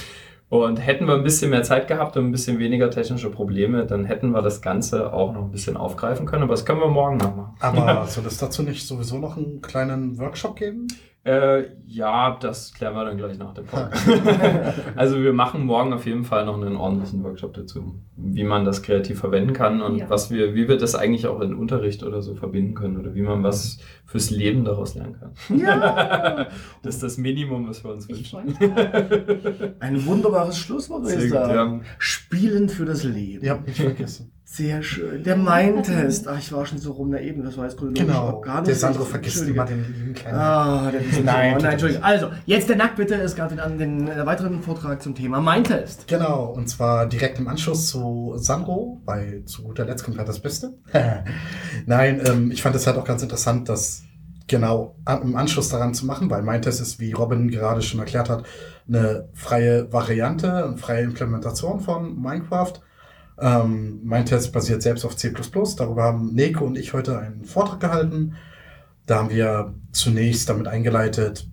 Und 0.52 0.86
hätten 0.86 1.08
wir 1.08 1.14
ein 1.14 1.24
bisschen 1.24 1.50
mehr 1.50 1.64
Zeit 1.64 1.88
gehabt 1.88 2.18
und 2.18 2.26
ein 2.26 2.32
bisschen 2.34 2.60
weniger 2.60 2.92
technische 2.92 3.30
Probleme, 3.30 3.86
dann 3.86 4.04
hätten 4.04 4.32
wir 4.32 4.42
das 4.42 4.62
Ganze 4.62 5.14
auch 5.14 5.32
noch 5.32 5.44
ein 5.44 5.52
bisschen 5.52 5.78
aufgreifen 5.78 6.26
können. 6.26 6.44
Aber 6.44 6.52
das 6.52 6.66
können 6.66 6.82
wir 6.82 6.90
morgen 6.90 7.16
noch 7.16 7.34
machen. 7.34 7.56
Aber 7.62 8.06
soll 8.08 8.26
es 8.26 8.38
dazu 8.38 8.62
nicht 8.62 8.86
sowieso 8.86 9.18
noch 9.18 9.38
einen 9.38 9.62
kleinen 9.62 10.20
Workshop 10.20 10.58
geben? 10.58 10.88
Äh, 11.24 11.66
ja, 11.86 12.36
das 12.40 12.74
klären 12.74 12.96
wir 12.96 13.06
dann 13.06 13.18
gleich 13.18 13.38
nach 13.38 13.54
dem 13.54 13.66
Podcast. 13.66 14.08
also 14.96 15.22
wir 15.22 15.34
machen 15.34 15.66
morgen 15.66 15.94
auf 15.94 16.08
jeden 16.08 16.24
Fall 16.24 16.46
noch 16.46 16.60
einen 16.60 16.76
ordentlichen 16.76 17.24
Workshop 17.24 17.54
dazu, 17.54 17.94
wie 18.18 18.44
man 18.44 18.66
das 18.66 18.82
kreativ 18.82 19.20
verwenden 19.20 19.54
kann 19.54 19.82
und 19.84 19.98
Ja. 19.98 20.10
was 20.10 20.32
wir, 20.32 20.56
wie 20.56 20.68
wir 20.68 20.78
das 20.78 20.96
eigentlich 20.96 21.28
auch 21.28 21.40
in 21.42 21.54
Unterricht 21.54 22.02
oder 22.02 22.24
so 22.24 22.34
verbinden 22.34 22.74
können 22.74 22.98
oder 22.98 23.14
wie 23.14 23.22
man 23.22 23.44
was 23.44 23.78
fürs 24.06 24.32
Leben 24.32 24.66
daraus 24.66 24.96
lernen 24.96 25.18
kann. 25.20 25.60
Ja! 25.60 26.48
Das 26.82 26.96
ist 26.96 27.04
das 27.04 27.18
Minimum, 27.18 27.68
was 27.70 27.84
wir 27.84 27.92
uns 27.92 28.10
Ich 28.10 28.34
wünschen. 28.34 28.58
Ein 29.80 30.06
wunderbares 30.08 30.58
Schlusswort, 30.58 31.04
würde 31.04 31.18
Sehr 31.18 31.26
ich 31.26 31.32
gut, 31.32 31.40
sagen. 31.40 31.84
Spielen 32.00 32.68
für 32.68 32.86
das 32.86 33.04
Leben. 33.04 33.44
Ihr 33.44 33.52
habt 33.52 33.68
nicht 33.68 33.80
vergessen. 33.80 34.32
Sehr 34.54 34.84
schön. 34.84 35.24
Der 35.24 35.38
Mind-Test. 35.38 36.28
Ach, 36.28 36.38
ich 36.38 36.52
war 36.52 36.66
schon 36.66 36.78
so 36.78 36.92
rum 36.92 37.10
der 37.10 37.22
Ebene, 37.24 37.46
das 37.46 37.56
war 37.58 37.64
jetzt 37.64 37.78
chronologisch 37.78 38.06
Genau. 38.06 38.20
auch 38.28 38.42
gar 38.42 38.62
Der 38.62 38.74
nicht. 38.74 38.82
Sandro 38.82 39.04
richtig. 39.04 39.12
vergisst 39.12 39.48
immer 39.48 39.64
den 39.64 39.86
lieben 39.94 40.14
kleinen. 40.14 40.38
Ah, 40.38 40.92
der 40.92 41.00
ist 41.00 41.12
Nein, 41.14 41.24
Nein, 41.24 41.58
Nein, 41.62 41.72
Entschuldigung. 41.72 42.04
Also, 42.04 42.32
jetzt 42.46 42.68
der 42.68 42.76
Nackt 42.76 42.98
bitte. 42.98 43.16
Es 43.16 43.34
gab 43.34 43.48
den, 43.48 43.78
den 43.78 44.10
äh, 44.10 44.26
weiteren 44.26 44.62
Vortrag 44.62 45.02
zum 45.02 45.16
Thema 45.16 45.40
Mind-Test. 45.40 46.06
Genau, 46.10 46.48
und 46.48 46.68
zwar 46.68 47.06
direkt 47.06 47.40
im 47.40 47.48
Anschluss 47.48 47.88
zu 47.88 48.34
Sandro, 48.36 49.02
weil 49.06 49.46
zu 49.46 49.64
guter 49.64 49.86
Letzt 49.86 50.04
kommt 50.04 50.18
halt 50.18 50.28
das 50.28 50.42
Beste. 50.42 50.74
Nein, 51.86 52.22
ähm, 52.26 52.52
ich 52.52 52.62
fand 52.62 52.76
es 52.76 52.86
halt 52.86 52.98
auch 52.98 53.06
ganz 53.06 53.24
interessant, 53.24 53.70
das 53.70 54.04
genau 54.50 54.98
im 55.24 55.38
Anschluss 55.38 55.70
daran 55.70 55.94
zu 55.94 56.06
machen, 56.06 56.30
weil 56.30 56.42
mein 56.42 56.62
Test 56.62 56.82
ist, 56.82 57.00
wie 57.00 57.14
Robin 57.14 57.50
gerade 57.50 57.82
schon 57.82 58.02
erklärt 58.02 58.30
hat, 58.30 58.44
eine 58.86 59.30
freie 59.34 59.94
Variante, 59.94 60.66
eine 60.66 60.78
freie 60.78 61.04
Implementation 61.04 61.80
von 61.80 62.22
Minecraft. 62.22 62.74
Ähm, 63.40 64.02
mein 64.04 64.26
Test 64.26 64.52
basiert 64.52 64.82
selbst 64.82 65.06
auf 65.06 65.16
C++. 65.16 65.34
Darüber 65.78 66.04
haben 66.04 66.34
Neko 66.34 66.66
und 66.66 66.78
ich 66.78 66.94
heute 66.94 67.20
einen 67.20 67.46
Vortrag 67.46 67.80
gehalten. 67.80 68.36
Da 69.06 69.18
haben 69.18 69.30
wir 69.30 69.74
zunächst 69.92 70.50
damit 70.50 70.68
eingeleitet, 70.68 71.48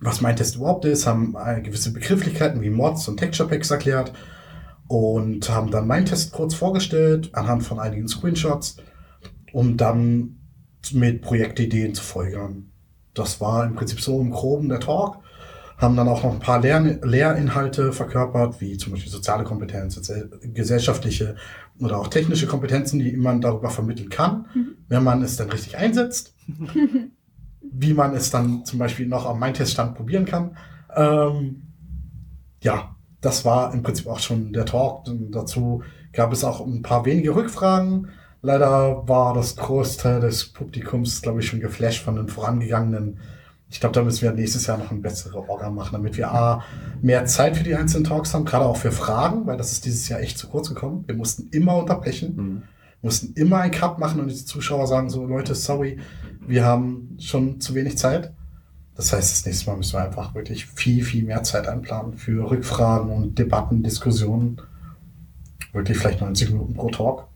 was 0.00 0.20
mein 0.20 0.36
Test 0.36 0.56
überhaupt 0.56 0.84
ist, 0.84 1.06
haben 1.06 1.36
äh, 1.36 1.60
gewisse 1.60 1.92
Begrifflichkeiten 1.92 2.62
wie 2.62 2.70
Mods 2.70 3.06
und 3.08 3.18
Texture 3.18 3.48
Packs 3.48 3.70
erklärt 3.70 4.12
und 4.88 5.48
haben 5.50 5.70
dann 5.70 5.86
mein 5.86 6.06
Test 6.06 6.32
kurz 6.32 6.54
vorgestellt 6.54 7.30
anhand 7.34 7.62
von 7.62 7.78
einigen 7.78 8.08
Screenshots, 8.08 8.78
um 9.52 9.76
dann 9.76 10.36
mit 10.92 11.20
Projektideen 11.20 11.94
zu 11.94 12.02
folgern. 12.02 12.70
Das 13.14 13.40
war 13.40 13.64
im 13.64 13.74
Prinzip 13.74 14.00
so 14.00 14.20
im 14.20 14.30
Groben 14.30 14.68
der 14.68 14.80
Talk. 14.80 15.18
Haben 15.80 15.96
dann 15.96 16.08
auch 16.08 16.22
noch 16.22 16.32
ein 16.32 16.40
paar 16.40 16.60
Lehr 16.60 16.80
Lehrinhalte 17.02 17.92
verkörpert, 17.92 18.60
wie 18.60 18.76
zum 18.76 18.92
Beispiel 18.92 19.10
soziale 19.10 19.44
Kompetenz, 19.44 19.96
sozi- 19.96 20.28
gesellschaftliche 20.52 21.36
oder 21.80 21.98
auch 21.98 22.08
technische 22.08 22.46
Kompetenzen, 22.46 22.98
die 22.98 23.16
man 23.16 23.40
darüber 23.40 23.70
vermitteln 23.70 24.10
kann, 24.10 24.46
wenn 24.88 25.02
man 25.02 25.22
es 25.22 25.36
dann 25.36 25.50
richtig 25.50 25.78
einsetzt. 25.78 26.34
wie 27.62 27.94
man 27.94 28.14
es 28.14 28.30
dann 28.30 28.64
zum 28.64 28.78
Beispiel 28.78 29.06
noch 29.06 29.26
am 29.26 29.38
Mindtest-Stand 29.38 29.94
probieren 29.94 30.24
kann. 30.24 30.56
Ähm, 30.94 31.62
ja, 32.62 32.96
das 33.20 33.44
war 33.44 33.72
im 33.74 33.82
Prinzip 33.82 34.06
auch 34.06 34.18
schon 34.18 34.52
der 34.52 34.66
Talk. 34.66 35.06
Und 35.06 35.32
dazu 35.32 35.82
gab 36.12 36.32
es 36.32 36.44
auch 36.44 36.66
ein 36.66 36.82
paar 36.82 37.04
wenige 37.04 37.34
Rückfragen. 37.34 38.08
Leider 38.42 39.06
war 39.06 39.34
das 39.34 39.56
Großteil 39.56 40.20
des 40.20 40.52
Publikums, 40.52 41.20
glaube 41.22 41.40
ich, 41.40 41.46
schon 41.46 41.60
geflasht 41.60 42.02
von 42.02 42.16
den 42.16 42.28
vorangegangenen. 42.28 43.18
Ich 43.70 43.78
glaube, 43.78 43.94
da 43.94 44.02
müssen 44.02 44.22
wir 44.22 44.32
nächstes 44.32 44.66
Jahr 44.66 44.78
noch 44.78 44.90
eine 44.90 45.00
bessere 45.00 45.48
Orga 45.48 45.70
machen, 45.70 45.92
damit 45.92 46.16
wir 46.16 46.32
A, 46.32 46.64
mehr 47.00 47.24
Zeit 47.26 47.56
für 47.56 47.62
die 47.62 47.76
einzelnen 47.76 48.04
Talks 48.04 48.34
haben, 48.34 48.44
gerade 48.44 48.64
auch 48.64 48.76
für 48.76 48.90
Fragen, 48.90 49.46
weil 49.46 49.56
das 49.56 49.70
ist 49.72 49.84
dieses 49.84 50.08
Jahr 50.08 50.20
echt 50.20 50.38
zu 50.38 50.48
kurz 50.48 50.68
gekommen. 50.68 51.04
Wir 51.06 51.14
mussten 51.14 51.48
immer 51.52 51.76
unterbrechen, 51.76 52.64
mussten 53.00 53.32
immer 53.34 53.58
einen 53.58 53.72
Cut 53.72 53.98
machen 53.98 54.20
und 54.20 54.28
die 54.28 54.44
Zuschauer 54.44 54.86
sagen 54.86 55.08
so, 55.08 55.24
Leute, 55.24 55.54
sorry, 55.54 55.98
wir 56.46 56.64
haben 56.64 57.16
schon 57.20 57.60
zu 57.60 57.74
wenig 57.74 57.96
Zeit. 57.96 58.32
Das 58.96 59.12
heißt, 59.12 59.32
das 59.32 59.46
nächste 59.46 59.70
Mal 59.70 59.76
müssen 59.76 59.94
wir 59.94 60.04
einfach 60.04 60.34
wirklich 60.34 60.66
viel, 60.66 61.04
viel 61.04 61.24
mehr 61.24 61.42
Zeit 61.42 61.66
einplanen 61.68 62.18
für 62.18 62.50
Rückfragen 62.50 63.10
und 63.10 63.38
Debatten, 63.38 63.82
Diskussionen. 63.82 64.60
Wirklich 65.72 65.96
vielleicht 65.96 66.20
90 66.20 66.50
Minuten 66.50 66.74
pro 66.74 66.90
Talk. 66.90 67.29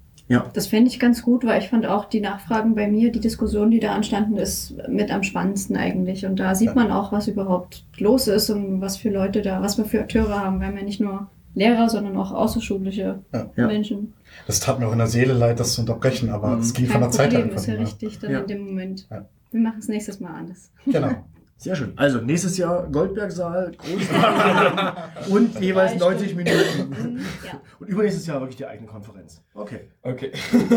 Das 0.54 0.66
fände 0.68 0.88
ich 0.90 0.98
ganz 0.98 1.22
gut, 1.22 1.44
weil 1.44 1.60
ich 1.60 1.68
fand 1.68 1.86
auch 1.86 2.06
die 2.06 2.20
Nachfragen 2.20 2.74
bei 2.74 2.88
mir, 2.88 3.12
die 3.12 3.20
Diskussion, 3.20 3.70
die 3.70 3.78
da 3.80 3.92
anstanden, 3.94 4.36
ist 4.38 4.74
mit 4.88 5.10
am 5.12 5.22
spannendsten 5.22 5.76
eigentlich. 5.76 6.24
Und 6.24 6.40
da 6.40 6.54
sieht 6.54 6.68
Ja. 6.68 6.74
man 6.74 6.90
auch, 6.90 7.12
was 7.12 7.28
überhaupt 7.28 7.84
los 7.98 8.26
ist 8.26 8.48
und 8.50 8.80
was 8.80 8.96
für 8.96 9.10
Leute 9.10 9.42
da, 9.42 9.60
was 9.62 9.76
wir 9.76 9.84
für 9.84 10.00
Akteure 10.00 10.40
haben. 10.42 10.60
Wir 10.60 10.68
haben 10.68 10.76
ja 10.78 10.82
nicht 10.82 11.00
nur 11.00 11.26
Lehrer, 11.54 11.88
sondern 11.88 12.16
auch 12.16 12.32
außerschulische 12.32 13.18
Ja. 13.32 13.50
Ja. 13.56 13.66
Menschen. 13.66 14.14
Das 14.46 14.60
tat 14.60 14.78
mir 14.80 14.88
auch 14.88 14.92
in 14.92 14.98
der 14.98 15.06
Seele 15.06 15.34
leid, 15.34 15.60
das 15.60 15.74
zu 15.74 15.82
unterbrechen, 15.82 16.30
aber 16.30 16.48
Mhm. 16.56 16.60
es 16.62 16.72
ging 16.74 16.86
Kein 16.86 16.92
von 16.92 17.00
der 17.02 17.10
Zeit 17.10 17.28
Problem, 17.30 17.44
einfach 17.50 17.56
ist 17.60 17.66
ja 17.66 17.74
richtig 17.74 18.18
dann 18.18 18.32
Ja. 18.32 18.40
in 18.40 18.46
dem 18.48 18.64
Moment. 18.66 19.06
Ja. 19.10 19.24
Wir 19.52 19.60
machen 19.60 19.78
es 19.78 19.88
nächstes 19.88 20.18
Mal 20.20 20.30
anders. 20.34 20.70
Genau. 20.86 21.10
Sehr 21.56 21.76
schön. 21.76 21.92
Also, 21.96 22.18
nächstes 22.20 22.56
Jahr 22.58 22.86
Goldbergsaal, 22.90 23.72
groß 23.78 25.28
und 25.30 25.60
jeweils 25.60 25.92
Drei 25.92 25.98
90 25.98 26.30
Stunden. 26.32 26.44
Minuten. 26.44 27.12
Mhm, 27.14 27.20
Ja, 27.46 27.60
Und 27.78 27.88
übernächstes 27.88 28.26
Jahr 28.26 28.40
wirklich 28.40 28.56
die 28.56 28.66
eigene 28.66 28.88
Konferenz. 28.88 29.42
Okay, 29.54 29.88
Okay. 30.02 30.32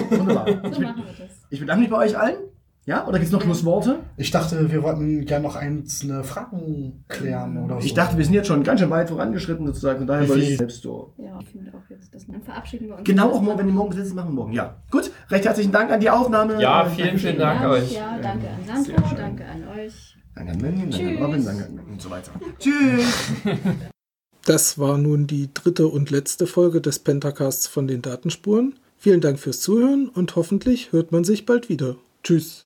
wunderbar. 0.09 0.45
so 0.47 0.69
Ich, 0.69 0.77
be 0.77 0.83
machen 0.83 1.03
wir 1.05 1.25
das. 1.25 1.37
ich 1.49 1.59
bedanke 1.59 1.81
mich 1.81 1.89
bei 1.89 1.97
euch 1.97 2.17
allen. 2.17 2.37
Ja, 2.85 3.05
oder 3.05 3.17
gibt 3.19 3.25
es 3.25 3.31
noch 3.33 3.41
Schlussworte? 3.41 3.99
Ich 4.15 4.31
dachte, 4.31 4.71
wir 4.71 4.81
wollten 4.81 5.25
gerne 5.25 5.43
noch 5.45 5.57
einzelne 5.57 6.23
Fragen 6.23 7.03
klären 7.09 7.57
oder 7.65 7.81
so. 7.81 7.85
Ich 7.85 7.93
dachte, 7.93 8.17
wir 8.17 8.23
sind 8.23 8.33
jetzt 8.33 8.47
schon 8.47 8.63
ganz 8.63 8.79
schön 8.79 8.89
weit 8.89 9.09
vorangeschritten 9.09 9.67
sozusagen. 9.67 9.97
Von 9.97 10.07
daher 10.07 10.29
wollte 10.29 10.43
ich 10.45 10.57
selbst 10.57 10.83
so. 10.83 11.13
Ja, 11.17 11.37
ich 11.41 11.49
finde 11.49 11.73
auch 11.73 11.89
jetzt 11.89 12.15
das. 12.15 12.25
Dann 12.27 12.41
verabschieden 12.41 12.87
wir 12.87 12.95
uns. 12.95 13.03
Genau, 13.03 13.29
auch 13.33 13.41
morgen, 13.41 13.59
wenn 13.59 13.67
ihr 13.67 13.73
morgen 13.73 13.91
sitzt, 13.91 14.15
machen 14.15 14.29
wir 14.29 14.35
morgen. 14.35 14.53
Ja. 14.53 14.77
Gut, 14.89 15.11
recht 15.29 15.43
herzlichen 15.43 15.73
Dank 15.73 15.91
an 15.91 15.99
die 15.99 16.09
Aufnahme. 16.09 16.61
Ja, 16.61 16.85
vielen, 16.85 17.17
vielen 17.17 17.37
Dank 17.37 17.59
Ja, 17.61 17.69
euch. 17.71 17.91
Ja, 17.93 18.17
danke 18.21 18.47
an 18.47 18.83
Sandro, 18.85 19.15
danke 19.17 19.43
an 19.45 19.63
euch. 19.77 20.06
Danke 20.37 20.51
an 20.51 20.61
Mandy, 20.61 20.81
danke 20.81 20.85
an 20.85 20.91
Tschüss. 20.91 21.21
Robin, 21.21 21.45
danke 21.45 21.65
an 21.65 21.79
und 21.91 22.01
so 22.01 22.09
weiter. 22.09 22.31
Tschüss. 22.59 23.05
Das 24.45 24.79
war 24.79 24.97
nun 24.97 25.27
die 25.27 25.49
dritte 25.53 25.89
und 25.89 26.09
letzte 26.09 26.47
Folge 26.47 26.79
des 26.79 26.99
Pentacasts 26.99 27.67
von 27.67 27.85
den 27.85 28.01
Datenspuren. 28.01 28.75
Vielen 28.97 29.19
Dank 29.19 29.39
fürs 29.39 29.59
Zuhören 29.59 30.07
und 30.07 30.37
hoffentlich 30.37 30.93
hört 30.93 31.11
man 31.11 31.25
sich 31.25 31.45
bald 31.45 31.67
wieder. 31.67 31.97
Tschüss. 32.23 32.55